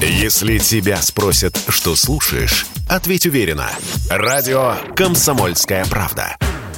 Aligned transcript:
Если 0.00 0.58
тебя 0.58 1.00
спросят, 1.00 1.58
что 1.68 1.96
слушаешь, 1.96 2.66
ответь 2.86 3.24
уверенно. 3.24 3.70
Радио 4.10 4.74
«Комсомольская 4.94 5.86
правда». 5.86 6.36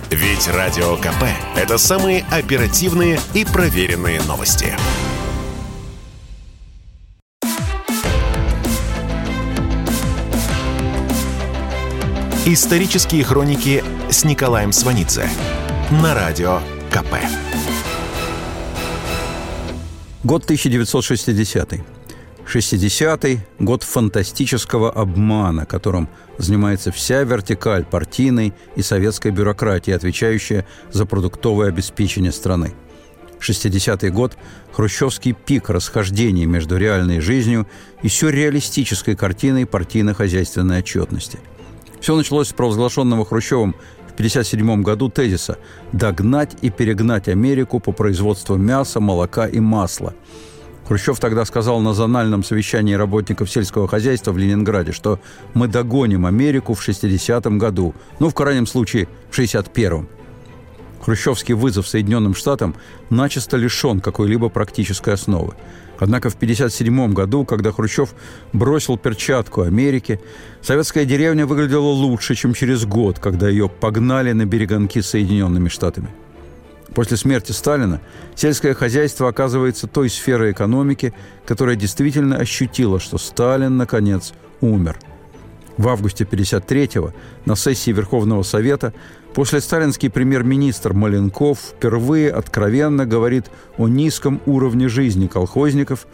Ведь 0.08 0.46
Радио 0.46 0.96
КП– 0.96 1.24
это 1.56 1.78
самые 1.78 2.24
оперативные 2.30 3.20
и 3.34 3.44
проверенные 3.44 4.22
новости. 4.22 4.72
Исторические 12.46 13.24
хроники 13.24 13.82
с 14.10 14.22
Николаем 14.24 14.72
Сванидзе 14.72 15.28
на 15.90 16.14
Радио 16.14 16.60
КП. 16.90 17.16
Год 20.22 20.44
1960. 20.44 21.97
60-й– 22.48 23.40
год 23.58 23.82
фантастического 23.82 24.90
обмана, 24.90 25.66
которым 25.66 26.08
занимается 26.38 26.90
вся 26.90 27.22
вертикаль 27.22 27.84
партийной 27.84 28.54
и 28.74 28.80
советской 28.80 29.32
бюрократии, 29.32 29.92
отвечающая 29.92 30.64
за 30.90 31.04
продуктовое 31.04 31.68
обеспечение 31.68 32.32
страны. 32.32 32.72
60-й 33.38 34.08
год– 34.08 34.38
хрущевский 34.72 35.34
пик 35.34 35.68
расхождений 35.68 36.46
между 36.46 36.78
реальной 36.78 37.20
жизнью 37.20 37.66
и 38.02 38.08
сюрреалистической 38.08 39.14
картиной 39.14 39.66
партийно-хозяйственной 39.66 40.78
отчетности. 40.78 41.38
Все 42.00 42.16
началось 42.16 42.48
с 42.48 42.52
провозглашенного 42.54 43.26
Хрущевым 43.26 43.74
в 44.06 44.14
1957 44.14 44.82
году 44.82 45.10
тезиса 45.10 45.58
«догнать 45.92 46.56
и 46.62 46.70
перегнать 46.70 47.28
Америку 47.28 47.78
по 47.78 47.92
производству 47.92 48.56
мяса, 48.56 49.00
молока 49.00 49.46
и 49.46 49.60
масла», 49.60 50.14
Хрущев 50.88 51.20
тогда 51.20 51.44
сказал 51.44 51.80
на 51.80 51.92
зональном 51.92 52.42
совещании 52.42 52.94
работников 52.94 53.50
сельского 53.50 53.86
хозяйства 53.86 54.32
в 54.32 54.38
Ленинграде, 54.38 54.92
что 54.92 55.20
мы 55.52 55.68
догоним 55.68 56.24
Америку 56.24 56.72
в 56.72 56.88
60-м 56.88 57.58
году, 57.58 57.94
ну, 58.20 58.30
в 58.30 58.34
крайнем 58.34 58.66
случае, 58.66 59.06
в 59.30 59.38
61-м. 59.38 60.08
Хрущевский 61.02 61.52
вызов 61.52 61.86
Соединенным 61.86 62.34
Штатам 62.34 62.74
начисто 63.10 63.58
лишен 63.58 64.00
какой-либо 64.00 64.48
практической 64.48 65.12
основы. 65.12 65.52
Однако 65.98 66.30
в 66.30 66.36
1957 66.36 67.12
году, 67.12 67.44
когда 67.44 67.70
Хрущев 67.70 68.14
бросил 68.54 68.96
перчатку 68.96 69.62
Америке, 69.62 70.20
советская 70.62 71.04
деревня 71.04 71.44
выглядела 71.44 71.82
лучше, 71.82 72.34
чем 72.34 72.54
через 72.54 72.86
год, 72.86 73.18
когда 73.18 73.50
ее 73.50 73.68
погнали 73.68 74.32
на 74.32 74.46
береганки 74.46 75.00
Соединенными 75.00 75.68
Штатами. 75.68 76.08
После 76.94 77.16
смерти 77.16 77.52
Сталина 77.52 78.00
сельское 78.34 78.74
хозяйство 78.74 79.28
оказывается 79.28 79.86
той 79.86 80.08
сферой 80.08 80.52
экономики, 80.52 81.12
которая 81.46 81.76
действительно 81.76 82.36
ощутила, 82.36 82.98
что 82.98 83.18
Сталин, 83.18 83.76
наконец, 83.76 84.32
умер. 84.60 84.98
В 85.76 85.88
августе 85.88 86.24
1953-го 86.24 87.12
на 87.44 87.54
сессии 87.54 87.92
Верховного 87.92 88.42
Совета 88.42 88.92
после 89.32 89.60
сталинский 89.60 90.10
премьер-министр 90.10 90.92
Маленков 90.92 91.58
впервые 91.76 92.32
откровенно 92.32 93.06
говорит 93.06 93.46
о 93.76 93.86
низком 93.86 94.40
уровне 94.46 94.88
жизни 94.88 95.28
колхозников 95.28 96.08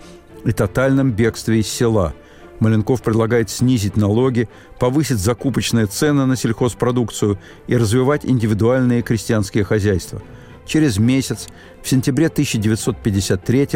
и 0.44 0.52
тотальном 0.52 1.12
бегстве 1.12 1.60
из 1.60 1.68
села. 1.68 2.12
Маленков 2.60 3.02
предлагает 3.02 3.48
снизить 3.48 3.96
налоги, 3.96 4.50
повысить 4.78 5.18
закупочные 5.18 5.86
цены 5.86 6.26
на 6.26 6.36
сельхозпродукцию 6.36 7.38
и 7.66 7.76
развивать 7.76 8.26
индивидуальные 8.26 9.02
крестьянские 9.02 9.64
хозяйства– 9.64 10.20
Через 10.66 10.98
месяц, 10.98 11.48
в 11.82 11.88
сентябре 11.88 12.26
1953 12.26 13.68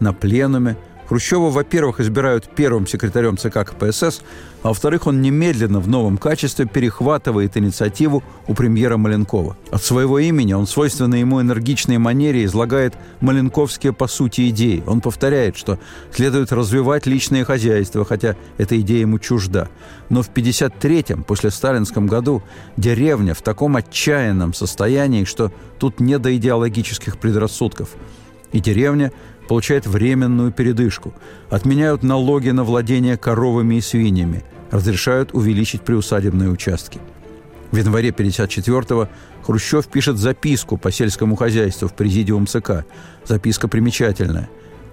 на 0.00 0.12
пленуме, 0.12 0.76
Хрущева, 1.08 1.48
во-первых, 1.48 2.00
избирают 2.00 2.50
первым 2.54 2.86
секретарем 2.86 3.38
ЦК 3.38 3.64
КПСС, 3.64 4.20
а 4.62 4.68
во-вторых, 4.68 5.06
он 5.06 5.22
немедленно 5.22 5.80
в 5.80 5.88
новом 5.88 6.18
качестве 6.18 6.66
перехватывает 6.66 7.56
инициативу 7.56 8.22
у 8.46 8.54
премьера 8.54 8.98
Маленкова. 8.98 9.56
От 9.70 9.82
своего 9.82 10.18
имени 10.18 10.52
он, 10.52 10.66
свойственной 10.66 11.20
ему 11.20 11.40
энергичной 11.40 11.96
манере, 11.96 12.44
излагает 12.44 12.94
маленковские, 13.20 13.94
по 13.94 14.06
сути, 14.06 14.50
идеи. 14.50 14.82
Он 14.86 15.00
повторяет, 15.00 15.56
что 15.56 15.78
следует 16.12 16.52
развивать 16.52 17.06
личное 17.06 17.44
хозяйство, 17.44 18.04
хотя 18.04 18.36
эта 18.58 18.78
идея 18.78 19.00
ему 19.00 19.18
чужда. 19.18 19.68
Но 20.10 20.22
в 20.22 20.28
53-м, 20.28 21.24
после 21.24 21.50
сталинском 21.50 22.06
году, 22.06 22.42
деревня 22.76 23.32
в 23.32 23.40
таком 23.40 23.76
отчаянном 23.76 24.52
состоянии, 24.52 25.24
что 25.24 25.52
тут 25.78 26.00
не 26.00 26.18
до 26.18 26.36
идеологических 26.36 27.16
предрассудков. 27.16 27.90
И 28.52 28.60
деревня 28.60 29.12
получает 29.48 29.86
временную 29.86 30.52
передышку, 30.52 31.14
отменяют 31.50 32.02
налоги 32.02 32.50
на 32.50 32.62
владение 32.62 33.16
коровами 33.16 33.76
и 33.76 33.80
свиньями, 33.80 34.44
разрешают 34.70 35.34
увеличить 35.34 35.82
приусадебные 35.82 36.50
участки. 36.50 37.00
В 37.72 37.76
январе 37.76 38.10
1954-го 38.10 39.08
Хрущев 39.42 39.88
пишет 39.88 40.18
записку 40.18 40.76
по 40.76 40.92
сельскому 40.92 41.34
хозяйству 41.34 41.88
в 41.88 41.94
президиум 41.94 42.46
ЦК. 42.46 42.84
Записка 43.24 43.66
примечательная. 43.66 44.48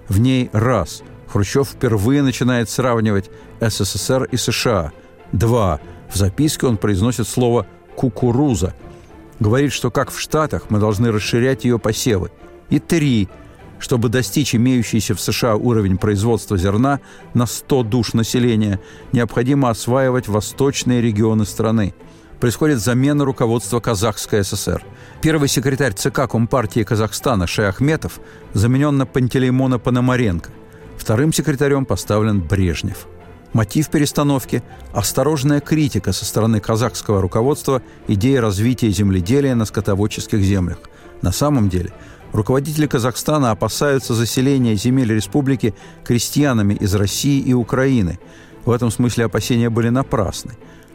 В 0.08 0.18
ней 0.18 0.50
раз 0.52 1.02
Хрущев 1.28 1.68
впервые 1.68 2.22
начинает 2.22 2.70
сравнивать 2.70 3.30
СССР 3.60 4.24
и 4.32 4.36
США. 4.36 4.92
Два. 5.32 5.80
В 6.10 6.16
записке 6.16 6.66
он 6.66 6.76
произносит 6.78 7.28
слово 7.28 7.66
«кукуруза». 7.96 8.74
Говорит, 9.40 9.72
что 9.72 9.90
как 9.90 10.10
в 10.10 10.18
Штатах 10.18 10.70
мы 10.70 10.78
должны 10.78 11.12
расширять 11.12 11.64
ее 11.64 11.78
посевы. 11.78 12.30
И 12.70 12.78
три 12.78 13.28
чтобы 13.78 14.08
достичь 14.08 14.54
имеющийся 14.54 15.14
в 15.14 15.20
США 15.20 15.56
уровень 15.56 15.98
производства 15.98 16.56
зерна 16.56 17.00
на 17.34 17.46
100 17.46 17.82
душ 17.84 18.14
населения, 18.14 18.80
необходимо 19.12 19.70
осваивать 19.70 20.28
восточные 20.28 21.00
регионы 21.00 21.44
страны. 21.44 21.94
Происходит 22.40 22.80
замена 22.80 23.24
руководства 23.24 23.80
Казахской 23.80 24.44
ССР. 24.44 24.84
Первый 25.22 25.48
секретарь 25.48 25.94
ЦК 25.94 26.28
Компартии 26.28 26.82
Казахстана 26.82 27.46
Шеахметов 27.46 28.20
заменен 28.52 28.96
на 28.98 29.06
Пантелеймона 29.06 29.78
Пономаренко. 29.78 30.50
Вторым 30.98 31.32
секретарем 31.32 31.86
поставлен 31.86 32.40
Брежнев. 32.40 33.06
Мотив 33.52 33.88
перестановки– 33.88 34.62
осторожная 34.92 35.60
критика 35.60 36.12
со 36.12 36.26
стороны 36.26 36.60
казахского 36.60 37.22
руководства 37.22 37.80
идеи 38.06 38.36
развития 38.36 38.90
земледелия 38.90 39.54
на 39.54 39.64
скотоводческих 39.64 40.40
землях. 40.40 40.78
На 41.22 41.32
самом 41.32 41.70
деле– 41.70 41.92
Руководители 42.32 42.86
Казахстана 42.86 43.50
опасаются 43.50 44.14
заселения 44.14 44.74
земель 44.74 45.12
республики 45.12 45.74
крестьянами 46.04 46.74
из 46.74 46.94
России 46.94 47.40
и 47.40 47.52
Украины. 47.52 48.18
В 48.64 48.70
этом 48.70 48.90
смысле 48.90 49.26
опасения 49.26 49.70
были 49.70 49.88
напрасны. 49.88 50.52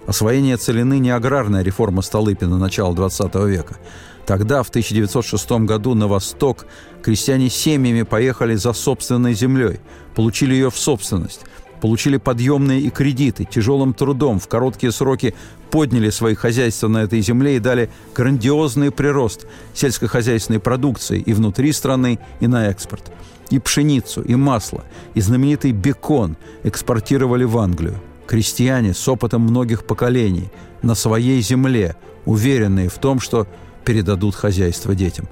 Освоение 0.08 0.58
целины 0.58 1.00
не 1.00 1.12
аграрная 1.12 1.64
реформа 1.64 2.02
Столыпина 2.02 2.58
начала 2.58 2.94
XX 2.94 3.50
века. 3.50 3.78
Тогда, 4.26 4.64
в 4.64 4.70
1906 4.70 5.52
году, 5.66 5.94
на 5.94 6.08
восток 6.08 6.66
крестьяне 7.04 7.50
семьями 7.50 8.04
поехали 8.04 8.56
за 8.56 8.74
собственной 8.74 9.34
землей, 9.34 9.80
получили 10.16 10.54
ее 10.54 10.70
в 10.70 10.78
собственность, 10.78 11.42
получили 11.82 12.18
подъемные 12.18 12.80
и 12.80 12.90
кредиты, 12.90 13.44
тяжелым 13.44 13.94
трудом 13.94 14.40
в 14.40 14.48
короткие 14.48 14.92
сроки 14.92 15.34
подняли 15.72 16.12
свои 16.12 16.36
хозяйства 16.36 16.88
на 16.88 17.00
этой 17.00 17.22
земле 17.22 17.58
и 17.58 17.60
дали 17.60 17.90
грандиозный 18.16 18.92
прирост 18.92 19.48
сельскохозяйственной 19.74 20.60
продукции 20.60 21.20
и 21.20 21.34
внутри 21.34 21.74
страны, 21.74 22.20
и 22.40 22.48
на 22.48 22.68
экспорт. 22.68 23.12
И 23.50 23.60
пшеницу, 23.60 24.22
и 24.22 24.36
масло, 24.36 24.84
и 25.16 25.22
знаменитый 25.22 25.72
бекон 25.72 26.38
экспортировали 26.64 27.44
в 27.44 27.58
Англию. 27.58 28.00
Крестьяне 28.28 28.94
с 28.94 29.08
опытом 29.10 29.42
многих 29.42 29.84
поколений 29.84 30.50
на 30.84 30.96
своей 30.96 31.42
земле, 31.42 31.98
уверенные 32.26 32.88
в 32.88 32.98
том, 32.98 33.20
что 33.20 33.48
передадут 33.84 34.36
хозяйство 34.36 34.96
детям. 34.96 35.28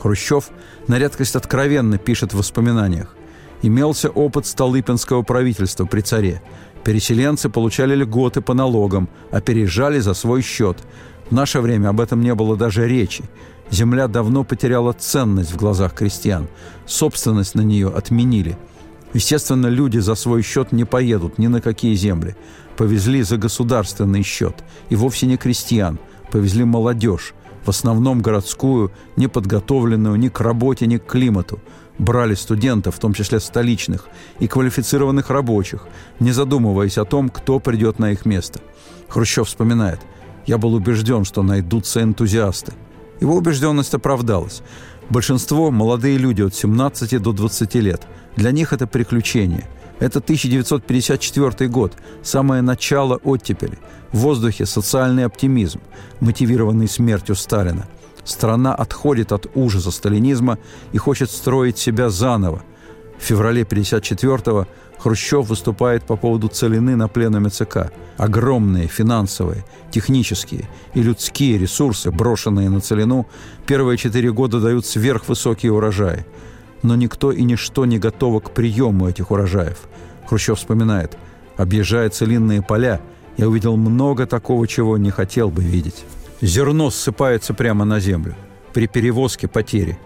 Хрущев 0.00 0.50
на 0.86 0.98
редкость 0.98 1.36
откровенно 1.36 1.98
пишет 1.98 2.32
в 2.32 2.38
воспоминаниях. 2.38 3.14
Имелся 3.66 4.10
опыт 4.10 4.44
Столыпинского 4.44 5.22
правительства 5.22 5.86
при 5.86 6.02
царе. 6.02 6.42
Переселенцы 6.84 7.48
получали 7.48 7.94
льготы 7.94 8.42
по 8.42 8.52
налогам, 8.52 9.08
а 9.30 9.40
переезжали 9.40 10.00
за 10.00 10.12
свой 10.12 10.42
счет. 10.42 10.76
В 11.30 11.32
наше 11.32 11.62
время 11.62 11.88
об 11.88 12.02
этом 12.02 12.20
не 12.20 12.34
было 12.34 12.58
даже 12.58 12.86
речи. 12.86 13.24
Земля 13.70 14.06
давно 14.06 14.44
потеряла 14.44 14.92
ценность 14.92 15.50
в 15.50 15.56
глазах 15.56 15.94
крестьян. 15.94 16.46
Собственность 16.84 17.54
на 17.54 17.62
нее 17.62 17.88
отменили. 17.88 18.58
Естественно, 19.14 19.68
люди 19.68 19.96
за 19.96 20.14
свой 20.14 20.42
счет 20.42 20.70
не 20.72 20.84
поедут 20.84 21.38
ни 21.38 21.46
на 21.46 21.62
какие 21.62 21.94
земли. 21.94 22.36
Повезли 22.76 23.22
за 23.22 23.38
государственный 23.38 24.22
счет. 24.22 24.62
И 24.90 24.94
вовсе 24.94 25.24
не 25.26 25.38
крестьян. 25.38 25.98
Повезли 26.30 26.64
молодежь. 26.64 27.32
В 27.64 27.70
основном 27.70 28.20
городскую, 28.20 28.92
неподготовленную 29.16 30.16
ни 30.16 30.28
к 30.28 30.42
работе, 30.42 30.86
ни 30.86 30.98
к 30.98 31.06
климату– 31.06 31.60
брали 31.98 32.34
студентов, 32.34 32.96
в 32.96 32.98
том 32.98 33.14
числе 33.14 33.40
столичных, 33.40 34.08
и 34.40 34.48
квалифицированных 34.48 35.30
рабочих, 35.30 35.86
не 36.20 36.32
задумываясь 36.32 36.98
о 36.98 37.04
том, 37.04 37.28
кто 37.28 37.60
придет 37.60 37.98
на 37.98 38.12
их 38.12 38.26
место. 38.26 38.60
Хрущев 39.08 39.46
вспоминает, 39.46 40.00
«Я 40.46 40.58
был 40.58 40.74
убежден, 40.74 41.24
что 41.24 41.42
найдутся 41.42 42.02
энтузиасты». 42.02 42.72
Его 43.20 43.36
убежденность 43.36 43.94
оправдалась. 43.94 44.62
Большинство– 45.08 45.70
молодые 45.70 46.18
люди 46.18 46.42
от 46.42 46.54
17 46.54 47.22
до 47.22 47.32
20 47.32 47.74
лет. 47.76 48.02
Для 48.36 48.50
них 48.50 48.72
это 48.72 48.86
приключение. 48.86 49.68
Это 50.00 50.18
1954 50.18 51.70
год, 51.70 51.94
самое 52.22 52.62
начало 52.62 53.20
оттепели. 53.22 53.78
В 54.12 54.18
воздухе 54.18 54.66
социальный 54.66 55.24
оптимизм, 55.24 55.80
мотивированный 56.20 56.88
смертью 56.88 57.36
Сталина. 57.36 57.86
Страна 58.24 58.74
отходит 58.74 59.32
от 59.32 59.46
ужаса 59.54 59.90
сталинизма 59.90 60.58
и 60.92 60.98
хочет 60.98 61.30
строить 61.30 61.78
себя 61.78 62.08
заново. 62.08 62.62
В 63.18 63.22
феврале 63.22 63.62
1954-го 63.62 64.66
Хрущев 64.98 65.48
выступает 65.48 66.04
по 66.04 66.16
поводу 66.16 66.48
целины 66.48 66.96
на 66.96 67.08
пленуме 67.08 67.50
ЦК. 67.50 67.92
Огромные 68.16 68.86
финансовые, 68.86 69.64
технические 69.90 70.68
и 70.94 71.02
людские 71.02 71.58
ресурсы, 71.58 72.10
брошенные 72.10 72.70
на 72.70 72.80
целину, 72.80 73.26
первые 73.66 73.98
четыре 73.98 74.32
года 74.32 74.60
дают 74.60 74.86
сверхвысокие 74.86 75.72
урожаи. 75.72 76.24
Но 76.82 76.96
никто 76.96 77.32
и 77.32 77.42
ничто 77.42 77.84
не 77.84 77.98
готово 77.98 78.40
к 78.40 78.52
приему 78.52 79.08
этих 79.08 79.30
урожаев. 79.30 79.82
Хрущев 80.26 80.58
вспоминает, 80.58 81.18
объезжая 81.58 82.08
целинные 82.08 82.62
поля, 82.62 83.00
я 83.36 83.48
увидел 83.48 83.76
много 83.76 84.26
такого, 84.26 84.66
чего 84.66 84.96
не 84.96 85.10
хотел 85.10 85.50
бы 85.50 85.62
видеть. 85.62 86.04
Зерно 86.44 86.90
ссыпается 86.90 87.54
прямо 87.54 87.84
на 87.84 88.00
землю. 88.00 88.34
При 88.72 88.86
перевозке 88.86 89.48
потери. 89.48 89.98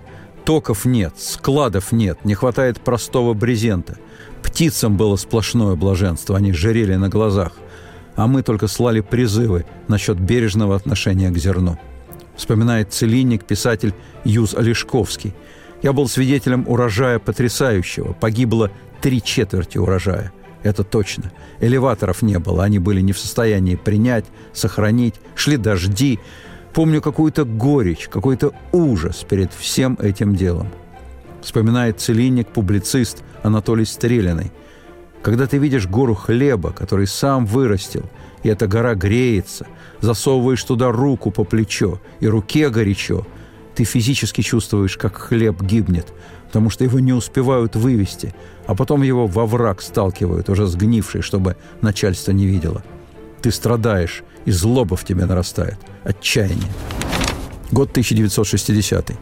Токов 0.45 0.85
нет, 0.85 1.15
складов 1.19 1.93
нет, 1.93 2.25
не 2.25 2.35
хватает 2.35 2.81
простого 2.81 3.35
брезента– 3.35 3.99
Птицам 4.43 4.97
было 4.97 5.17
сплошное 5.17 5.75
блаженство, 5.75 6.37
они 6.37 6.53
жарели 6.53 6.95
на 6.95 7.09
глазах, 7.09 7.53
а 8.17 8.27
мы 8.27 8.43
только 8.43 8.67
слали 8.67 9.01
призывы 9.01 9.67
насчет 9.89 10.19
бережного 10.19 10.77
отношения 10.77 11.31
к 11.31 11.39
зерну. 11.39 11.79
Вспоминает 12.37 12.93
целинник, 12.93 13.45
писатель 13.45 13.95
Юз 14.25 14.55
Олешковский. 14.55 15.35
«Я 15.83 15.93
был 15.93 16.09
свидетелем 16.09 16.65
урожая 16.67 17.19
потрясающего. 17.19 18.13
Погибло 18.13 18.71
три 19.01 19.23
четверти 19.23 19.79
урожая. 19.79 20.33
Это 20.63 20.85
точно. 20.85 21.31
Элеваторов 21.61 22.23
не 22.23 22.39
было, 22.39 22.65
они 22.65 22.79
были 22.79 23.01
не 23.01 23.13
в 23.13 23.19
состоянии 23.19 23.77
принять, 23.77 24.25
сохранить. 24.53 25.15
Шли 25.35 25.57
дожди. 25.57 26.19
Помню 26.73 27.01
какую-то 27.01 27.45
горечь, 27.45 28.09
какой-то 28.09 28.53
ужас 28.73 29.25
перед 29.29 29.53
всем 29.53 29.97
этим 30.01 30.35
делом. 30.35 30.69
Вспоминает 31.43 32.01
целинник, 32.01 32.49
публицист 32.49 33.23
Анатолий 33.43 33.85
Стрелиной. 33.85 34.53
Когда 35.23 35.47
ты 35.47 35.59
видишь 35.59 35.87
гору 35.87 36.15
хлеба, 36.15 36.73
который 36.73 37.07
сам 37.07 37.47
вырастил, 37.47 38.05
и 38.43 38.49
эта 38.49 38.67
гора 38.67 38.95
греется, 38.95 39.67
засовываешь 40.01 40.63
туда 40.63 40.93
руку 40.93 41.31
по 41.31 41.45
плечо, 41.45 42.01
и 42.21 42.29
руке 42.29 42.71
горячо, 42.71 43.27
ты 43.75 43.85
физически 43.85 44.43
чувствуешь, 44.43 44.97
как 44.97 45.17
хлеб 45.17 45.63
гибнет, 45.63 46.13
потому 46.49 46.71
что 46.71 46.83
его 46.83 46.99
не 46.99 47.13
успевают 47.13 47.77
вывести, 47.77 48.35
а 48.67 48.75
потом 48.75 49.03
его 49.03 49.27
во 49.27 49.47
враг 49.47 49.83
сталкивают, 49.83 50.49
уже 50.49 50.67
сгнивший, 50.67 51.21
чтобы 51.21 51.57
начальство 51.83 52.33
не 52.33 52.47
видело. 52.47 52.83
Ты 53.43 53.51
страдаешь, 53.51 54.25
и 54.47 54.51
злоба 54.51 54.97
в 54.97 55.05
тебе 55.05 55.27
нарастает, 55.27 55.77
отчаяние. 56.05 56.73
Год 57.71 57.91
1960 57.93 59.11
-й. 59.11 59.17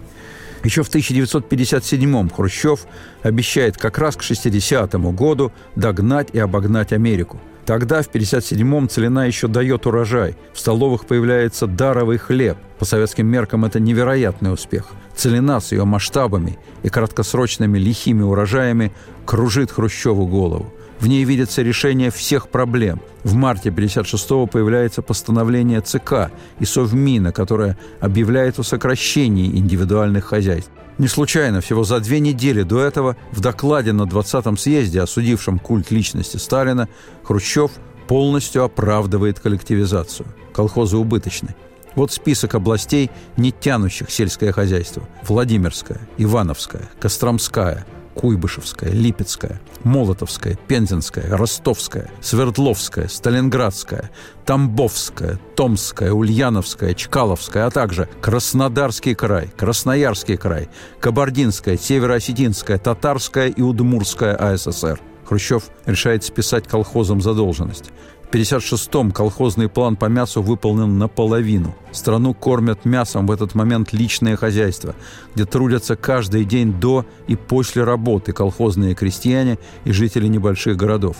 Еще 0.65 0.83
в 0.83 0.89
1957-м 0.89 2.31
Хрущев 2.31 2.87
обещает 3.23 3.77
как 3.77 3.99
раз 3.99 4.17
к 4.17 4.23
60-му 4.23 5.11
году 5.13 5.53
догнать 5.75 6.29
и 6.33 6.39
обогнать 6.39 6.93
Америку. 6.93 7.41
Тогда, 7.67 8.03
в 8.03 8.09
57-м, 8.09 8.89
целина 8.89 9.27
еще 9.27 9.49
дает 9.49 9.87
урожай. 9.87 10.37
В 10.55 10.61
столовых 10.61 11.07
появляется 11.07 11.67
даровый 11.67 12.19
хлеб. 12.19 12.57
По 12.79 12.85
советским 12.85 13.27
меркам 13.27 13.65
это 13.65 13.81
невероятный 13.81 14.53
успех. 14.53 14.93
Целина 15.17 15.61
с 15.61 15.73
ее 15.73 15.85
масштабами 15.85 16.59
и 16.83 16.89
краткосрочными 16.89 17.79
лихими 17.79 18.23
урожаями 18.23 18.93
кружит 19.25 19.73
Хрущеву 19.73 20.27
голову. 20.27 20.73
В 21.01 21.09
ней 21.09 21.25
видится 21.25 21.63
решение 21.63 22.11
всех 22.11 22.49
проблем. 22.49 23.01
В 23.23 23.35
марте 23.35 23.71
1956-го 23.71 24.47
появляется 24.47 25.03
постановление 25.03 25.81
ЦК 25.81 26.31
и 26.59 26.65
Совмина, 26.65 27.33
которое 27.33 27.77
объявляет 28.01 28.59
о 28.59 28.63
сокращении 28.63 29.59
индивидуальных 29.59 30.25
хозяйств. 30.25 30.71
Не 30.99 31.09
случайно, 31.09 31.61
всего 31.61 31.85
за 31.85 32.01
две 32.01 32.21
недели 32.21 32.63
до 32.63 32.81
этого 32.81 33.17
в 33.31 33.41
докладе 33.41 33.93
на 33.93 34.03
20-м 34.03 34.57
съезде, 34.57 35.03
осудившем 35.03 35.59
культ 35.59 35.91
личности 35.91 36.39
Сталина, 36.39 36.89
Хрущев 37.23 37.73
полностью 38.09 38.65
оправдывает 38.65 39.39
коллективизацию. 39.39 40.27
Колхозы 40.55 40.97
убыточны. 40.97 41.55
Вот 41.97 42.13
список 42.13 42.55
областей, 42.55 43.11
не 43.37 43.51
тянущих 43.51 44.11
сельское 44.11 44.53
хозяйство. 44.53 45.03
Владимирская, 45.23 46.01
Ивановская, 46.19 46.89
Костромская, 47.01 47.85
Куйбышевская, 48.15 48.91
Липецкая, 48.91 49.61
Молотовская, 49.85 50.59
Пензенская, 50.69 51.37
Ростовская, 51.37 52.11
Свердловская, 52.23 53.09
Сталинградская, 53.09 54.11
Тамбовская, 54.47 55.39
Томская, 55.55 56.13
Ульяновская, 56.13 56.95
Чкаловская, 56.95 57.67
а 57.67 57.71
также 57.71 58.09
Краснодарский 58.23 59.15
край, 59.15 59.49
Красноярский 59.57 60.37
край, 60.37 60.69
Кабардинская, 60.99 61.77
Североосетинская, 61.77 62.79
Татарская 62.79 63.49
и 63.49 63.61
Удмурская 63.61 64.35
АССР. 64.35 65.01
Хрущев 65.27 65.65
решает 65.85 66.25
списать 66.25 66.69
колхозам 66.69 67.21
задолженность. 67.21 67.91
В 68.37 68.39
1956-м 68.39 69.13
колхозный 69.13 69.67
план 69.71 69.97
по 69.97 70.07
мясу 70.07 70.43
выполнен 70.43 70.99
наполовину. 70.99 71.75
Страну 71.91 72.35
кормят 72.35 72.85
мясом 72.85 73.27
в 73.27 73.31
этот 73.31 73.55
момент 73.55 73.95
личное 73.95 74.37
хозяйство, 74.37 74.95
где 75.35 75.47
трудятся 75.47 75.97
каждый 75.97 76.45
день 76.45 76.75
до 76.75 77.07
и 77.27 77.37
после 77.37 77.85
работы 77.85 78.33
колхозные 78.33 78.95
крестьяне 78.95 79.57
и 79.85 79.93
жители 79.93 80.27
небольших 80.27 80.77
городов. 80.77 81.17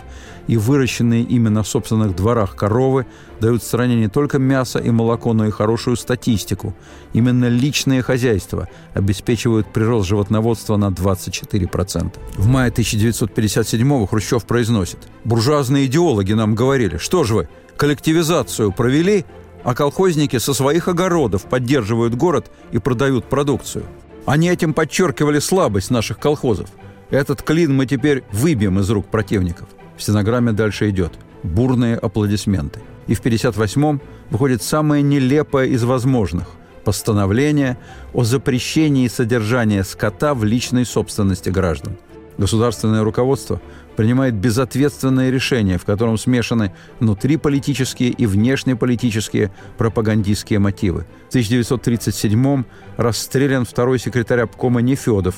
И 0.47 0.59
выращенные 0.59 1.23
ими 1.23 1.49
на 1.49 1.65
собственных 1.65 2.15
дворах 2.15 2.55
коровы 2.55 3.07
дают 3.41 3.63
стране 3.63 3.97
не 3.97 4.09
только 4.09 4.39
мясо 4.39 4.79
и 4.79 4.91
молоко, 4.91 5.33
но 5.33 5.47
и 5.47 5.51
хорошую 5.51 5.97
статистику. 5.97 6.75
Именно 7.15 7.49
личные 7.49 8.03
хозяйства 8.03 8.69
обеспечивают 8.93 9.67
прирост 9.73 10.09
животноводства 10.09 10.77
на 10.77 10.91
24%. 10.91 12.13
В 12.37 12.47
мае 12.47 12.71
1957-го 12.71 14.07
Хрущев 14.07 14.45
произносит 14.45 14.99
«Буржуазные 15.25 15.87
идеологи 15.87 16.35
нам 16.35 16.55
говорили, 16.55 16.99
что 17.07 17.23
же 17.23 17.35
вы, 17.35 17.49
коллективизацию 17.77 18.73
провели, 18.73 19.25
а 19.63 19.77
колхозники 19.77 20.39
со 20.39 20.53
своих 20.53 20.89
огородов 20.89 21.45
поддерживают 21.45 22.17
город 22.17 22.51
и 22.73 22.79
продают 22.79 23.27
продукцию. 23.27 23.85
Они 24.27 24.49
этим 24.49 24.75
подчеркивали 24.75 25.39
слабость 25.39 25.93
наших 25.93 26.19
колхозов. 26.19 26.69
Этот 27.11 27.43
клин 27.43 27.77
мы 27.77 27.87
теперь 27.87 28.25
выбьем 28.33 28.81
из 28.81 28.91
рук 28.91 29.07
противников. 29.07 29.69
В 29.97 30.03
стенограмме 30.03 30.51
дальше 30.51 30.91
идет. 30.91 31.13
Бурные 31.45 31.97
аплодисменты 31.97 32.81
и 33.07 33.15
в 33.15 33.25
1958-м 33.25 34.01
выходит 34.31 34.65
самое 34.65 35.01
нелепое 35.01 35.67
из 35.67 35.85
возможных– 35.85 36.49
постановление 36.85 37.79
о 38.15 38.25
запрещении 38.25 39.07
содержания 39.07 39.85
скота 39.85 40.35
в 40.35 40.43
личной 40.43 40.85
собственности 40.85 41.51
граждан. 41.51 41.99
Государственное 42.37 43.05
руководство 43.05 43.61
принимает 43.97 44.35
безответственное 44.35 45.31
решение, 45.31 45.79
в 45.79 45.85
котором 45.85 46.19
смешаны 46.19 46.73
внутриполитические 47.01 48.11
и 48.11 48.27
внешнеполитические 48.27 49.51
пропагандистские 49.79 50.59
мотивы. 50.59 51.07
В 51.31 51.35
1937-м 51.35 52.67
расстрелян 52.97 53.65
второй 53.65 53.99
секретарь 53.99 54.41
обкома 54.41 54.83
Нефедов, 54.83 55.37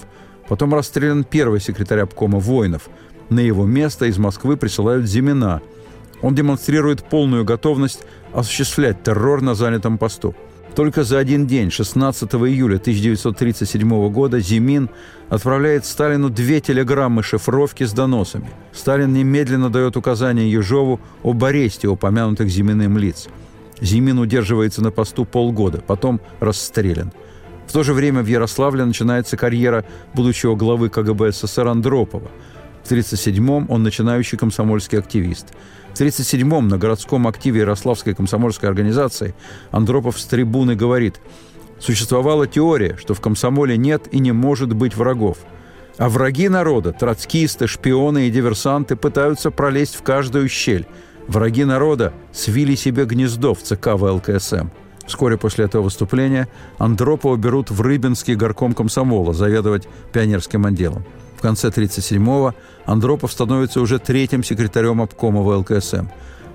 потом 0.49 0.75
расстрелян 0.75 1.25
первый 1.25 1.61
секретарь 1.61 2.01
обкома 2.01 2.39
Воинов. 2.39 2.89
На 3.31 3.41
его 3.41 3.65
место 3.67 4.07
из 4.07 4.19
Москвы 4.19 4.57
присылают 4.57 5.07
Зимина– 5.07 5.63
он 6.21 6.35
демонстрирует 6.35 7.05
полную 7.05 7.45
готовность 7.45 8.01
осуществлять 8.33 9.03
террор 9.03 9.41
на 9.41 9.55
занятом 9.55 9.99
посту. 9.99 10.35
Только 10.75 11.03
за 11.03 11.19
один 11.19 11.47
день, 11.47 11.71
16 11.71 12.33
июля 12.35 12.77
1937 12.77 14.11
года, 14.11 14.41
Зимин 14.41 14.91
отправляет 15.29 15.85
Сталину 15.85 16.31
две 16.31 16.61
телеграммы 16.61 17.23
шифровки 17.23 17.85
с 17.85 17.93
доносами. 17.93 18.51
Сталин 18.73 19.13
немедленно 19.13 19.71
дает 19.71 19.97
указание 19.97 20.51
Ежову 20.51 21.01
об 21.23 21.45
аресте 21.45 21.89
упомянутых 21.89 22.49
Зиминым 22.49 22.99
лиц. 22.99 23.29
Зимин 23.81 24.19
удерживается 24.19 24.83
на 24.83 24.91
посту 24.91 25.25
полгода, 25.25 25.83
потом 25.87 26.21
расстрелян. 26.41 27.13
В 27.67 27.73
то 27.73 27.83
же 27.83 27.93
время 27.93 28.23
в 28.23 28.27
Ярославле 28.27 28.85
начинается 28.85 29.37
карьера 29.37 29.85
будущего 30.15 30.57
главы 30.57 30.89
КГБ 30.89 31.33
СССР 31.33 31.69
Андропова. 31.69 32.31
В 32.83 32.91
1937-м 32.91 33.67
он 33.69 33.83
начинающий 33.83 34.39
комсомольский 34.39 34.99
активист– 34.99 35.49
в 35.99 36.01
1937-м 36.01 36.69
на 36.69 36.79
городском 36.79 37.27
активе 37.27 37.63
Ярославской 37.63 38.15
комсомольской 38.15 38.69
организации 38.69 39.35
Андропов 39.73 40.21
с 40.21 40.25
трибуны 40.27 40.77
говорит 40.77 41.21
«Существовала 41.79 42.47
теория, 42.47 42.97
что 42.97 43.15
в 43.15 43.21
комсомоле 43.21 43.77
нет 43.77 44.09
и 44.11 44.19
не 44.19 44.33
может 44.33 44.73
быть 44.73 44.97
врагов. 44.97 45.39
А 45.97 46.09
враги 46.09 46.49
народа, 46.49 46.93
троцкисты, 46.93 47.67
шпионы 47.67 48.29
и 48.29 48.31
диверсанты 48.31 48.97
пытаются 48.97 49.51
пролезть 49.51 49.97
в 49.97 50.03
каждую 50.03 50.49
щель. 50.49 50.87
Враги 51.27 51.65
народа 51.65 52.13
свили 52.33 52.75
себе 52.75 53.05
гнездо 53.05 53.55
в 53.55 53.63
ЦК 53.63 53.89
ВЛКСМ». 53.95 54.69
Вскоре 55.09 55.39
после 55.39 55.65
этого 55.65 55.85
выступления 55.85 56.49
Андропова 56.77 57.37
берут 57.37 57.71
в 57.71 57.81
Рыбинский 57.81 58.35
горком 58.35 58.75
комсомола 58.75 59.33
заведовать 59.33 59.89
пионерским 60.13 60.67
отделом. 60.67 61.05
В 61.39 61.41
конце 61.41 61.69
1937-го 61.69 62.55
Андропов 62.85 63.33
становится 63.33 63.81
уже 63.81 63.99
третьим 63.99 64.45
секретарем 64.45 65.01
обкома 65.01 65.41
ВЛКСМ. 65.41 66.09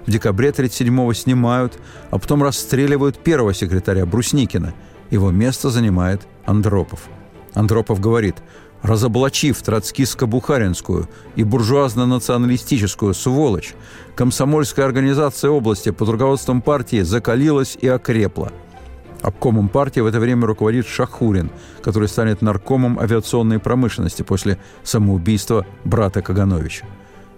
В 0.05 0.11
декабре 0.11 0.49
1937-го 0.49 1.13
снимают, 1.13 1.79
а 2.11 2.19
потом 2.19 2.43
расстреливают 2.43 3.17
первого 3.17 3.53
секретаря 3.55 4.05
Брусникина. 4.05 4.73
Его 5.13 5.29
место 5.29 5.69
занимает 5.69 6.27
Андропов. 6.43 7.01
Андропов 7.53 7.99
говорит, 7.99 8.37
разоблачив 8.81 9.61
троцкистско-бухаринскую 9.61 11.07
и 11.35 11.43
буржуазно-националистическую 11.43 13.13
сволочь, 13.13 13.75
комсомольская 14.15 14.87
организация 14.87 15.51
области 15.51 15.91
под 15.91 16.09
руководством 16.09 16.63
партии 16.63 17.03
закалилась 17.03 17.77
и 17.79 17.87
окрепла– 17.87 18.51
Обкомом 19.21 19.69
партии 19.69 20.01
в 20.01 20.05
это 20.05 20.19
время 20.19 20.45
руководит 20.45 20.85
Шахурин, 20.85 21.49
который 21.81 22.09
станет 22.09 22.41
наркомом 22.41 22.99
авиационной 22.99 23.57
промышленности 23.57 24.21
после 24.21 24.59
самоубийства 24.83 25.65
брата 25.85 26.21
Кагановича. 26.21 26.85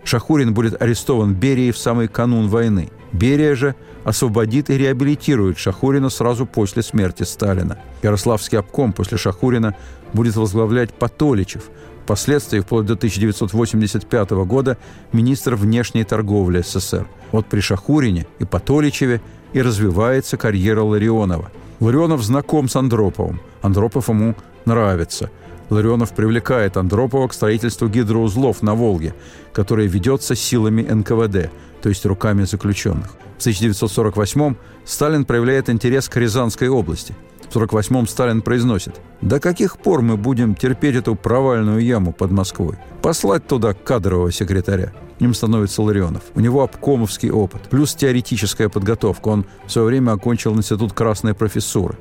Шахурин 0.05 0.53
будет 0.53 0.81
арестован 0.81 1.33
Берией 1.33 1.71
в 1.71 1.77
самый 1.77 2.07
канун 2.07 2.47
войны. 2.47 2.89
Берия 3.11 3.55
же 3.55 3.75
освободит 4.05 4.69
и 4.69 4.77
реабилитирует 4.77 5.57
Шахурина 5.57 6.09
сразу 6.09 6.45
после 6.45 6.83
смерти 6.83 7.23
Сталина. 7.23 7.77
Ярославский 8.03 8.57
обком 8.57 8.93
после 8.93 9.17
Шахурина 9.17 9.75
будет 10.13 10.37
возглавлять 10.37 10.93
Патоличев, 10.93 11.63
впоследствии, 12.03 12.59
вплоть 12.59 12.85
до 12.85 12.93
1985 12.93 14.31
года, 14.45 14.77
министр 15.11 15.55
внешней 15.55 16.03
торговли 16.05 16.61
СССР. 16.61 17.07
Вот 17.33 17.47
при 17.47 17.59
Шахурине 17.59 18.27
и 18.39 18.45
Патоличеве 18.45 19.21
и 19.51 19.61
развивается 19.61 20.37
карьера 20.37 20.83
Ларионова– 20.83 21.51
Ларионов 21.79 22.23
знаком 22.23 22.69
с 22.69 22.75
Андроповым. 22.75 23.41
Андропов 23.61 24.09
ему 24.09 24.35
нравится. 24.65 25.29
Ларионов 25.69 26.13
привлекает 26.13 26.77
Андропова 26.77 27.27
к 27.27 27.33
строительству 27.33 27.87
гидроузлов 27.87 28.61
на 28.61 28.75
Волге, 28.75 29.13
которое 29.53 29.87
ведется 29.87 30.35
силами 30.35 30.81
НКВД, 30.81 31.51
то 31.81 31.89
есть 31.89 32.05
руками 32.05 32.43
заключенных. 32.43 33.11
В 33.37 33.45
1948-м 33.45 34.57
Сталин 34.85 35.25
проявляет 35.25 35.69
интерес 35.69 36.07
к 36.07 36.17
Рязанской 36.17 36.69
области. 36.69 37.15
В 37.49 37.55
1948-м 37.55 38.07
Сталин 38.07 38.41
произносит 38.41 38.95
«До 39.21 39.39
каких 39.39 39.77
пор 39.77 40.01
мы 40.01 40.17
будем 40.17 40.55
терпеть 40.55 40.95
эту 40.95 41.15
провальную 41.15 41.79
яму 41.79 42.11
под 42.11 42.31
Москвой? 42.31 42.75
Послать 43.01 43.47
туда 43.47 43.73
кадрового 43.73 44.31
секретаря?» 44.31 44.93
Им 45.19 45.33
становится 45.33 45.81
Ларионов. 45.81 46.23
У 46.35 46.41
него 46.41 46.61
обкомовский 46.63 47.31
опыт, 47.31 47.61
плюс 47.69 47.95
теоретическая 47.95 48.67
подготовка. 48.67 49.29
Он 49.29 49.45
в 49.65 49.71
свое 49.71 49.87
время 49.87 50.11
окончил 50.11 50.55
Институт 50.55 50.91
Красной 50.93 51.33
профессуры. 51.33 51.95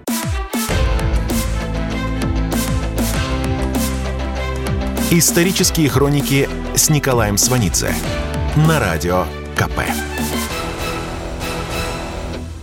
Исторические 5.16 5.88
хроники 5.88 6.48
с 6.74 6.90
Николаем 6.90 7.38
Сванидзе 7.38 7.94
на 8.66 8.80
радио 8.80 9.26
КП. 9.54 9.82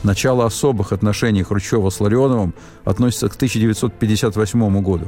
Начало 0.03 0.47
особых 0.47 0.91
отношений 0.91 1.43
Хрущева 1.43 1.89
с 1.89 2.01
Ларионовым 2.01 2.53
относится 2.83 3.29
к 3.29 3.35
1958 3.35 4.81
году. 4.81 5.07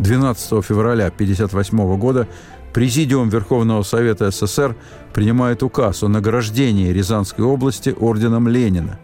12 0.00 0.62
февраля 0.62 1.06
1958 1.06 1.96
года 1.96 2.28
Президиум 2.74 3.30
Верховного 3.30 3.82
Совета 3.82 4.30
СССр 4.30 4.76
принимает 5.14 5.62
указ 5.62 6.02
о 6.02 6.08
награждении 6.08 6.92
Рязанской 6.92 7.42
области 7.42 7.96
орденом 7.98 8.48
Ленина. 8.48 9.00